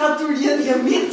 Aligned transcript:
gratulieren 0.00 0.64
ihr 0.66 0.76
mit 0.76 1.12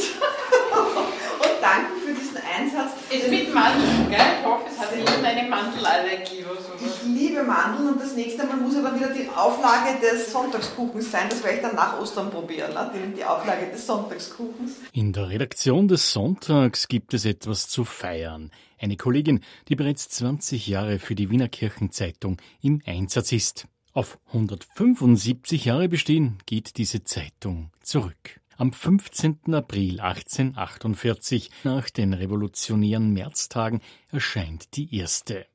und 1.40 1.60
danken 1.60 2.00
für 2.04 2.14
diesen 2.14 2.38
Einsatz. 2.38 2.92
Ist 3.10 3.30
mit 3.30 3.52
Mandeln, 3.52 4.08
gell? 4.08 4.18
Ich 4.40 4.46
hoffe, 4.46 4.64
es 4.70 4.78
hat 4.78 4.96
irgendeine 4.96 5.48
Mandelallergie 5.48 6.44
oder 6.44 6.60
so. 6.60 6.72
Ich 6.80 7.02
liebe 7.06 7.42
Mandeln 7.42 7.92
und 7.92 8.00
das 8.00 8.14
nächste 8.14 8.46
Mal 8.46 8.56
muss 8.56 8.76
aber 8.76 8.96
wieder 8.96 9.10
die 9.10 9.28
Auflage 9.28 10.00
des 10.00 10.32
Sonntagskuchens 10.32 11.10
sein. 11.10 11.28
Das 11.28 11.42
werde 11.42 11.56
ich 11.56 11.62
dann 11.62 11.76
nach 11.76 12.00
Ostern 12.00 12.30
probieren, 12.30 12.72
ne? 12.72 12.90
die, 12.94 13.16
die 13.16 13.24
Auflage 13.24 13.70
des 13.70 13.86
Sonntagskuchens. 13.86 14.72
In 14.92 15.12
der 15.12 15.28
Redaktion 15.28 15.86
des 15.86 16.10
Sonntags 16.10 16.88
gibt 16.88 17.12
es 17.12 17.26
etwas 17.26 17.68
zu 17.68 17.84
feiern. 17.84 18.50
Eine 18.80 18.96
Kollegin, 18.96 19.40
die 19.68 19.76
bereits 19.76 20.08
20 20.08 20.66
Jahre 20.66 20.98
für 20.98 21.14
die 21.14 21.30
Wiener 21.30 21.48
Kirchenzeitung 21.48 22.38
im 22.62 22.80
Einsatz 22.86 23.32
ist. 23.32 23.66
Auf 23.92 24.18
175 24.28 25.64
Jahre 25.64 25.88
bestehen 25.88 26.38
geht 26.46 26.78
diese 26.78 27.02
Zeitung 27.02 27.70
zurück. 27.82 28.40
Am 28.60 28.72
15. 28.72 29.54
April 29.54 30.00
1848, 30.00 31.48
nach 31.62 31.90
den 31.90 32.12
revolutionären 32.12 33.12
Märztagen, 33.12 33.80
erscheint 34.10 34.74
die 34.76 34.98
erste. 34.98 35.46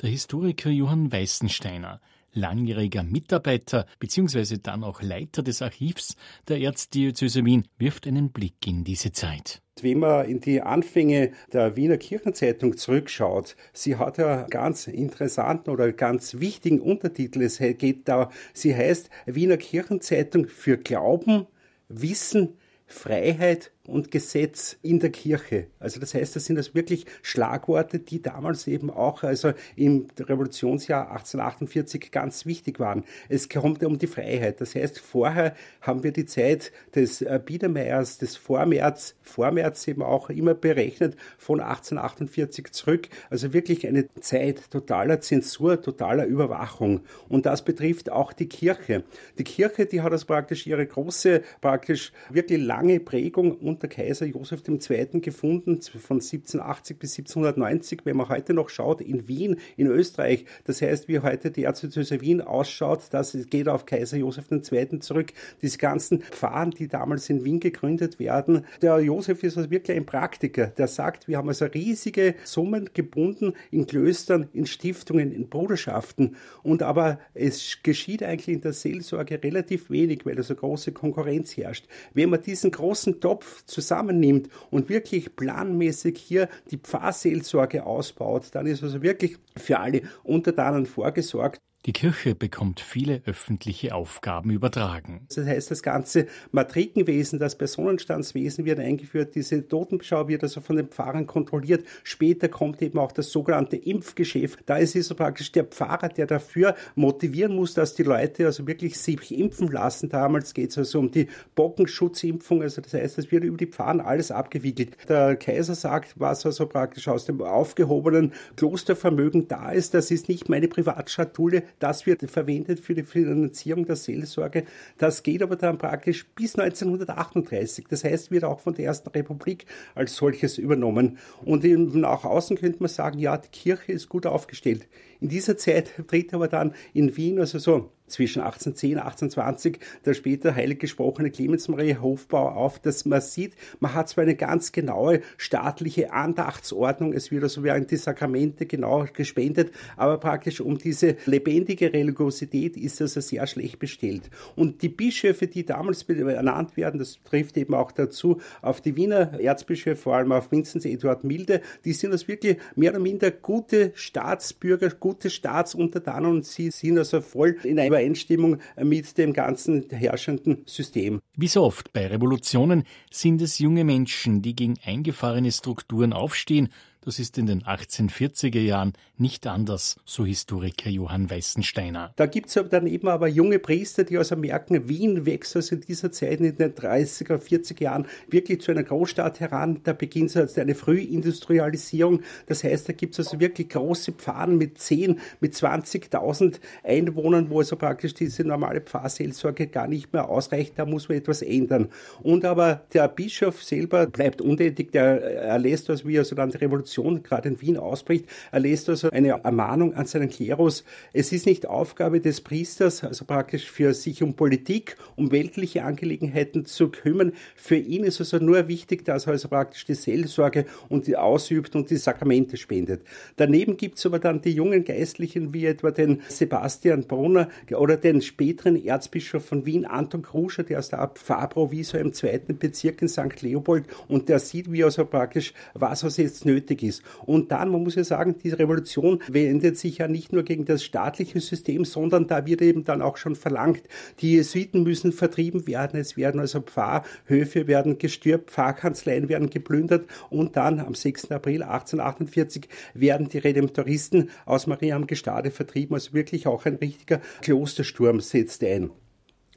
Der 0.00 0.10
Historiker 0.10 0.70
Johann 0.70 1.10
Weißensteiner, 1.10 2.00
langjähriger 2.32 3.02
Mitarbeiter 3.02 3.84
bzw. 3.98 4.58
dann 4.62 4.84
auch 4.84 5.02
Leiter 5.02 5.42
des 5.42 5.60
Archivs 5.60 6.14
der 6.46 6.60
Erzdiözese 6.60 7.44
Wien, 7.44 7.66
wirft 7.78 8.06
einen 8.06 8.30
Blick 8.30 8.64
in 8.64 8.84
diese 8.84 9.10
Zeit. 9.10 9.60
Wenn 9.82 9.98
man 9.98 10.24
in 10.26 10.40
die 10.40 10.62
Anfänge 10.62 11.32
der 11.52 11.74
Wiener 11.74 11.98
Kirchenzeitung 11.98 12.76
zurückschaut, 12.76 13.56
sie 13.72 13.96
hat 13.96 14.18
ja 14.18 14.46
ganz 14.48 14.86
interessanten 14.86 15.70
oder 15.70 15.90
ganz 15.92 16.38
wichtigen 16.38 16.80
Untertitel. 16.80 17.42
Es 17.42 17.58
geht 17.58 18.06
da, 18.06 18.30
sie 18.52 18.76
heißt 18.76 19.10
Wiener 19.26 19.56
Kirchenzeitung 19.56 20.46
für 20.46 20.78
Glauben, 20.78 21.48
Wissen, 21.90 22.56
Freiheit 22.86 23.72
und 23.86 24.10
Gesetz 24.10 24.76
in 24.82 25.00
der 25.00 25.10
Kirche. 25.10 25.66
Also 25.78 26.00
das 26.00 26.14
heißt, 26.14 26.36
das 26.36 26.44
sind 26.44 26.56
das 26.56 26.74
wirklich 26.74 27.06
Schlagworte, 27.22 27.98
die 27.98 28.20
damals 28.20 28.66
eben 28.66 28.90
auch 28.90 29.22
also 29.22 29.52
im 29.74 30.06
Revolutionsjahr 30.18 31.10
1848 31.10 32.10
ganz 32.10 32.44
wichtig 32.46 32.78
waren. 32.78 33.04
Es 33.28 33.48
kommt 33.48 33.82
um 33.82 33.98
die 33.98 34.06
Freiheit. 34.06 34.60
Das 34.60 34.74
heißt, 34.74 35.00
vorher 35.00 35.54
haben 35.80 36.02
wir 36.02 36.12
die 36.12 36.26
Zeit 36.26 36.72
des 36.94 37.22
äh, 37.22 37.40
Biedermeiers, 37.44 38.18
des 38.18 38.36
Vormärz, 38.36 39.14
Vormärz 39.22 39.88
eben 39.88 40.02
auch 40.02 40.28
immer 40.28 40.54
berechnet 40.54 41.16
von 41.38 41.60
1848 41.60 42.72
zurück. 42.72 43.08
Also 43.30 43.52
wirklich 43.52 43.86
eine 43.86 44.08
Zeit 44.20 44.70
totaler 44.70 45.20
Zensur, 45.20 45.80
totaler 45.80 46.26
Überwachung. 46.26 47.00
Und 47.28 47.46
das 47.46 47.64
betrifft 47.64 48.10
auch 48.10 48.32
die 48.32 48.48
Kirche. 48.48 49.04
Die 49.38 49.44
Kirche, 49.44 49.86
die 49.86 50.02
hat 50.02 50.12
also 50.12 50.26
praktisch 50.26 50.66
ihre 50.66 50.86
große, 50.86 51.42
praktisch 51.60 52.12
wirklich 52.28 52.60
lange 52.60 53.00
Prägung 53.00 53.52
und 53.52 53.69
unter 53.70 53.88
Kaiser 53.88 54.26
Joseph 54.26 54.62
II. 54.68 55.20
gefunden, 55.20 55.80
von 55.80 56.16
1780 56.16 56.98
bis 56.98 57.18
1790, 57.18 58.00
wenn 58.04 58.16
man 58.16 58.28
heute 58.28 58.52
noch 58.52 58.68
schaut, 58.68 59.00
in 59.00 59.28
Wien, 59.28 59.56
in 59.76 59.86
Österreich. 59.86 60.44
Das 60.64 60.82
heißt, 60.82 61.08
wie 61.08 61.20
heute 61.20 61.50
die 61.50 61.64
Erzdiözese 61.64 62.20
Wien 62.20 62.40
ausschaut, 62.40 63.04
das 63.10 63.36
geht 63.48 63.68
auf 63.68 63.86
Kaiser 63.86 64.16
Joseph 64.16 64.50
II. 64.50 64.98
zurück. 64.98 65.32
Diese 65.62 65.78
ganzen 65.78 66.22
Pfarren, 66.22 66.72
die 66.72 66.88
damals 66.88 67.30
in 67.30 67.44
Wien 67.44 67.60
gegründet 67.60 68.18
werden. 68.18 68.66
Der 68.82 68.98
Joseph 69.00 69.42
ist 69.44 69.56
also 69.56 69.70
wirklich 69.70 69.96
ein 69.96 70.06
Praktiker, 70.06 70.66
der 70.66 70.88
sagt, 70.88 71.28
wir 71.28 71.38
haben 71.38 71.48
also 71.48 71.66
riesige 71.66 72.34
Summen 72.44 72.90
gebunden 72.92 73.54
in 73.70 73.86
Klöstern, 73.86 74.48
in 74.52 74.66
Stiftungen, 74.66 75.32
in 75.32 75.48
Bruderschaften. 75.48 76.36
Und 76.62 76.82
aber 76.82 77.20
es 77.34 77.78
geschieht 77.82 78.22
eigentlich 78.22 78.54
in 78.54 78.62
der 78.62 78.72
Seelsorge 78.72 79.40
relativ 79.42 79.90
wenig, 79.90 80.26
weil 80.26 80.40
so 80.42 80.54
große 80.54 80.92
Konkurrenz 80.92 81.56
herrscht. 81.56 81.86
Wenn 82.14 82.30
man 82.30 82.42
diesen 82.42 82.70
großen 82.70 83.20
Topf 83.20 83.59
zusammennimmt 83.66 84.48
und 84.70 84.88
wirklich 84.88 85.36
planmäßig 85.36 86.18
hier 86.18 86.48
die 86.70 86.78
Pfarrseelsorge 86.78 87.84
ausbaut, 87.84 88.48
dann 88.52 88.66
ist 88.66 88.82
also 88.82 89.02
wirklich 89.02 89.36
für 89.56 89.78
alle 89.78 90.02
Untertanen 90.22 90.86
vorgesorgt. 90.86 91.58
Die 91.86 91.94
Kirche 91.94 92.34
bekommt 92.34 92.78
viele 92.78 93.22
öffentliche 93.24 93.94
Aufgaben 93.94 94.50
übertragen. 94.50 95.26
Das 95.34 95.46
heißt, 95.46 95.70
das 95.70 95.82
ganze 95.82 96.26
Matrikenwesen, 96.52 97.38
das 97.38 97.56
Personenstandswesen 97.56 98.66
wird 98.66 98.80
eingeführt, 98.80 99.34
diese 99.34 99.66
Totenbeschau 99.66 100.28
wird 100.28 100.42
also 100.42 100.60
von 100.60 100.76
den 100.76 100.88
Pfarrern 100.88 101.26
kontrolliert. 101.26 101.86
Später 102.04 102.50
kommt 102.50 102.82
eben 102.82 102.98
auch 102.98 103.12
das 103.12 103.30
sogenannte 103.32 103.76
Impfgeschäft. 103.76 104.58
Da 104.66 104.76
ist 104.76 104.94
es 104.94 105.08
so 105.08 105.14
praktisch 105.14 105.52
der 105.52 105.64
Pfarrer, 105.64 106.10
der 106.10 106.26
dafür 106.26 106.76
motivieren 106.96 107.56
muss, 107.56 107.72
dass 107.72 107.94
die 107.94 108.02
Leute 108.02 108.44
also 108.44 108.66
wirklich 108.66 108.98
sich 108.98 109.38
impfen 109.38 109.68
lassen. 109.68 110.10
Damals 110.10 110.52
geht 110.52 110.72
es 110.72 110.76
also 110.76 110.98
um 110.98 111.10
die 111.10 111.28
Bockenschutzimpfung, 111.54 112.60
also 112.60 112.82
das 112.82 112.92
heißt, 112.92 113.16
es 113.16 113.32
wird 113.32 113.42
über 113.42 113.56
die 113.56 113.66
Pfarren 113.66 114.02
alles 114.02 114.30
abgewickelt. 114.30 114.98
Der 115.08 115.34
Kaiser 115.36 115.74
sagt, 115.74 116.20
was 116.20 116.44
also 116.44 116.66
praktisch 116.66 117.08
aus 117.08 117.24
dem 117.24 117.40
aufgehobenen 117.40 118.34
Klostervermögen 118.56 119.48
da 119.48 119.70
ist, 119.70 119.94
das 119.94 120.10
ist 120.10 120.28
nicht 120.28 120.50
meine 120.50 120.68
Privatschatulle, 120.68 121.62
das 121.78 122.06
wird 122.06 122.28
verwendet 122.30 122.80
für 122.80 122.94
die 122.94 123.02
Finanzierung 123.02 123.86
der 123.86 123.96
Seelsorge. 123.96 124.64
Das 124.98 125.22
geht 125.22 125.42
aber 125.42 125.56
dann 125.56 125.78
praktisch 125.78 126.26
bis 126.34 126.56
1938. 126.56 127.86
Das 127.88 128.04
heißt, 128.04 128.30
wird 128.30 128.44
auch 128.44 128.60
von 128.60 128.74
der 128.74 128.86
Ersten 128.86 129.08
Republik 129.10 129.66
als 129.94 130.16
solches 130.16 130.58
übernommen. 130.58 131.18
Und 131.44 131.64
nach 131.64 132.24
außen 132.24 132.56
könnte 132.56 132.80
man 132.80 132.88
sagen, 132.88 133.18
ja, 133.18 133.36
die 133.36 133.48
Kirche 133.48 133.92
ist 133.92 134.08
gut 134.08 134.26
aufgestellt. 134.26 134.88
In 135.20 135.28
dieser 135.28 135.56
Zeit 135.56 135.92
tritt 136.08 136.32
aber 136.34 136.48
dann 136.48 136.74
in 136.94 137.16
Wien, 137.16 137.38
also 137.38 137.58
so 137.58 137.92
zwischen 138.10 138.40
1810 138.40 138.92
und 138.92 138.98
1820 138.98 139.78
der 140.04 140.14
später 140.14 140.54
heilig 140.54 140.78
gesprochene 140.78 141.30
Clemens 141.30 141.68
Maria 141.68 142.00
Hofbau 142.00 142.48
auf, 142.48 142.78
dass 142.78 143.04
man 143.04 143.20
sieht, 143.20 143.54
man 143.80 143.94
hat 143.94 144.08
zwar 144.08 144.22
eine 144.22 144.34
ganz 144.34 144.72
genaue 144.72 145.20
staatliche 145.36 146.12
Andachtsordnung, 146.12 147.12
es 147.12 147.30
wird 147.30 147.42
also 147.42 147.62
während 147.62 147.90
die 147.90 147.96
Sakramente 147.96 148.66
genau 148.66 149.06
gespendet, 149.12 149.72
aber 149.96 150.18
praktisch 150.18 150.60
um 150.60 150.78
diese 150.78 151.16
lebendige 151.26 151.92
Religiosität 151.92 152.76
ist 152.76 153.00
also 153.00 153.20
sehr 153.20 153.46
schlecht 153.46 153.78
bestellt. 153.78 154.30
Und 154.56 154.82
die 154.82 154.88
Bischöfe, 154.88 155.46
die 155.46 155.64
damals 155.64 156.02
ernannt 156.02 156.76
werden, 156.76 156.98
das 156.98 157.18
trifft 157.24 157.56
eben 157.56 157.74
auch 157.74 157.92
dazu 157.92 158.40
auf 158.62 158.80
die 158.80 158.96
Wiener 158.96 159.38
Erzbischöfe, 159.40 160.00
vor 160.00 160.16
allem 160.16 160.32
auf 160.32 160.50
Vinzenz 160.50 160.84
Eduard 160.84 161.24
Milde, 161.24 161.60
die 161.84 161.92
sind 161.92 162.12
also 162.12 162.28
wirklich 162.28 162.56
mehr 162.74 162.90
oder 162.90 163.00
minder 163.00 163.30
gute 163.30 163.92
Staatsbürger, 163.94 164.90
gute 164.90 165.30
Staatsuntertanen 165.30 166.30
und 166.30 166.46
sie 166.46 166.70
sind 166.70 166.98
also 166.98 167.20
voll 167.20 167.56
in 167.62 167.78
einer 167.78 167.99
Übereinstimmung 168.00 168.58
mit 168.82 169.18
dem 169.18 169.32
ganzen 169.32 169.88
herrschenden 169.90 170.62
System. 170.66 171.20
Wie 171.36 171.48
so 171.48 171.62
oft 171.62 171.92
bei 171.92 172.06
Revolutionen 172.06 172.84
sind 173.10 173.42
es 173.42 173.58
junge 173.58 173.84
Menschen, 173.84 174.42
die 174.42 174.56
gegen 174.56 174.76
eingefahrene 174.84 175.52
Strukturen 175.52 176.12
aufstehen 176.12 176.70
das 177.02 177.18
ist 177.18 177.38
in 177.38 177.46
den 177.46 177.62
1840er 177.62 178.60
Jahren 178.60 178.92
nicht 179.16 179.46
anders, 179.46 179.96
so 180.04 180.24
Historiker 180.24 180.90
Johann 180.90 181.30
Weißensteiner. 181.30 182.12
Da 182.16 182.26
gibt 182.26 182.48
es 182.48 182.62
dann 182.70 182.86
eben 182.86 183.08
aber 183.08 183.26
junge 183.26 183.58
Priester, 183.58 184.04
die 184.04 184.18
also 184.18 184.36
merken, 184.36 184.88
Wien 184.88 185.24
wächst 185.24 185.56
also 185.56 185.76
in 185.76 185.80
dieser 185.80 186.12
Zeit 186.12 186.40
in 186.40 186.56
den 186.56 186.74
30er, 186.74 187.38
40er 187.38 187.82
Jahren 187.82 188.06
wirklich 188.28 188.60
zu 188.60 188.70
einer 188.70 188.82
Großstadt 188.82 189.40
heran. 189.40 189.80
Da 189.84 189.94
beginnt 189.94 190.36
also 190.36 190.60
eine 190.60 190.74
Frühindustrialisierung. 190.74 192.20
Das 192.46 192.64
heißt, 192.64 192.88
da 192.88 192.92
gibt 192.92 193.18
es 193.18 193.26
also 193.26 193.40
wirklich 193.40 193.70
große 193.70 194.12
Pfarren 194.12 194.58
mit 194.58 194.78
10, 194.78 195.20
mit 195.40 195.54
20.000 195.54 196.60
Einwohnern, 196.84 197.48
wo 197.50 197.60
also 197.60 197.76
praktisch 197.76 198.14
diese 198.14 198.44
normale 198.44 198.80
Pfarrseelsorge 198.82 199.68
gar 199.68 199.86
nicht 199.86 200.12
mehr 200.12 200.28
ausreicht. 200.28 200.74
Da 200.76 200.84
muss 200.84 201.08
man 201.08 201.18
etwas 201.18 201.40
ändern. 201.42 201.88
Und 202.22 202.44
aber 202.44 202.82
der 202.92 203.08
Bischof 203.08 203.62
selber 203.62 204.06
bleibt 204.06 204.42
untätig. 204.42 204.92
Der 204.92 205.22
erlässt 205.22 205.88
also, 205.88 206.06
wie 206.06 206.18
also 206.18 206.34
dann 206.34 206.50
die 206.50 206.58
Revolution 206.58 206.89
Revolution 206.90 207.22
gerade 207.22 207.48
in 207.48 207.60
Wien 207.60 207.76
ausbricht, 207.76 208.26
er 208.52 208.60
lässt 208.60 208.88
also 208.88 209.10
eine 209.10 209.28
Ermahnung 209.42 209.94
an 209.94 210.06
seinen 210.06 210.28
Klerus. 210.28 210.84
Es 211.12 211.32
ist 211.32 211.46
nicht 211.46 211.66
Aufgabe 211.66 212.20
des 212.20 212.40
Priesters, 212.40 213.04
also 213.04 213.24
praktisch 213.24 213.70
für 213.70 213.94
sich 213.94 214.22
um 214.22 214.34
Politik, 214.34 214.96
um 215.16 215.30
weltliche 215.30 215.84
Angelegenheiten 215.84 216.64
zu 216.64 216.88
kümmern. 216.88 217.32
Für 217.54 217.76
ihn 217.76 218.04
ist 218.04 218.20
also 218.20 218.38
nur 218.38 218.68
wichtig, 218.68 219.04
dass 219.04 219.26
er 219.26 219.32
also 219.32 219.48
praktisch 219.48 219.84
die 219.84 219.94
Seelsorge 219.94 220.66
und 220.88 221.06
die 221.06 221.16
ausübt 221.16 221.74
und 221.76 221.90
die 221.90 221.96
Sakramente 221.96 222.56
spendet. 222.56 223.02
Daneben 223.36 223.76
gibt 223.76 223.98
es 223.98 224.06
aber 224.06 224.18
dann 224.18 224.42
die 224.42 224.52
jungen 224.52 224.84
Geistlichen, 224.84 225.54
wie 225.54 225.66
etwa 225.66 225.90
den 225.90 226.22
Sebastian 226.28 227.04
Brunner 227.04 227.48
oder 227.72 227.96
den 227.96 228.22
späteren 228.22 228.82
Erzbischof 228.82 229.44
von 229.44 229.66
Wien, 229.66 229.84
Anton 229.86 230.22
Kruscher, 230.22 230.64
der 230.64 230.78
aus 230.78 230.88
der 230.88 231.10
Pfarrprovisor 231.14 232.00
im 232.00 232.12
zweiten 232.12 232.58
Bezirk 232.58 233.02
in 233.02 233.08
St. 233.08 233.42
Leopold 233.42 233.84
und 234.08 234.28
der 234.28 234.38
sieht, 234.38 234.72
wie 234.72 234.84
also 234.84 235.04
praktisch, 235.04 235.52
was 235.74 236.04
also 236.04 236.22
jetzt 236.22 236.44
nötig 236.44 236.79
wichtig 236.80 236.88
ist. 236.88 237.02
Und 237.24 237.52
dann, 237.52 237.70
man 237.70 237.82
muss 237.82 237.94
ja 237.94 238.04
sagen, 238.04 238.36
diese 238.42 238.58
Revolution 238.58 239.20
wendet 239.28 239.78
sich 239.78 239.98
ja 239.98 240.08
nicht 240.08 240.32
nur 240.32 240.42
gegen 240.42 240.64
das 240.64 240.82
staatliche 240.82 241.40
System, 241.40 241.84
sondern 241.84 242.26
da 242.26 242.46
wird 242.46 242.62
eben 242.62 242.84
dann 242.84 243.02
auch 243.02 243.16
schon 243.16 243.36
verlangt, 243.36 243.82
die 244.20 244.32
Jesuiten 244.32 244.82
müssen 244.82 245.12
vertrieben 245.12 245.66
werden. 245.66 245.98
Es 246.00 246.16
werden 246.16 246.40
also 246.40 246.60
Pfarrhöfe 246.60 247.66
werden 247.66 247.98
gestürbt, 247.98 248.50
Pfarrkanzleien 248.50 249.28
werden 249.28 249.50
geplündert 249.50 250.06
und 250.30 250.56
dann 250.56 250.80
am 250.80 250.94
6. 250.94 251.30
April 251.32 251.62
1848 251.62 252.68
werden 252.94 253.28
die 253.28 253.38
Redemptoristen 253.38 254.30
aus 254.46 254.66
Maria 254.66 254.96
am 254.96 255.06
Gestade 255.06 255.50
vertrieben. 255.50 255.94
Also 255.94 256.12
wirklich 256.12 256.46
auch 256.46 256.66
ein 256.66 256.76
richtiger 256.76 257.20
Klostersturm 257.42 258.20
setzt 258.20 258.64
ein. 258.64 258.90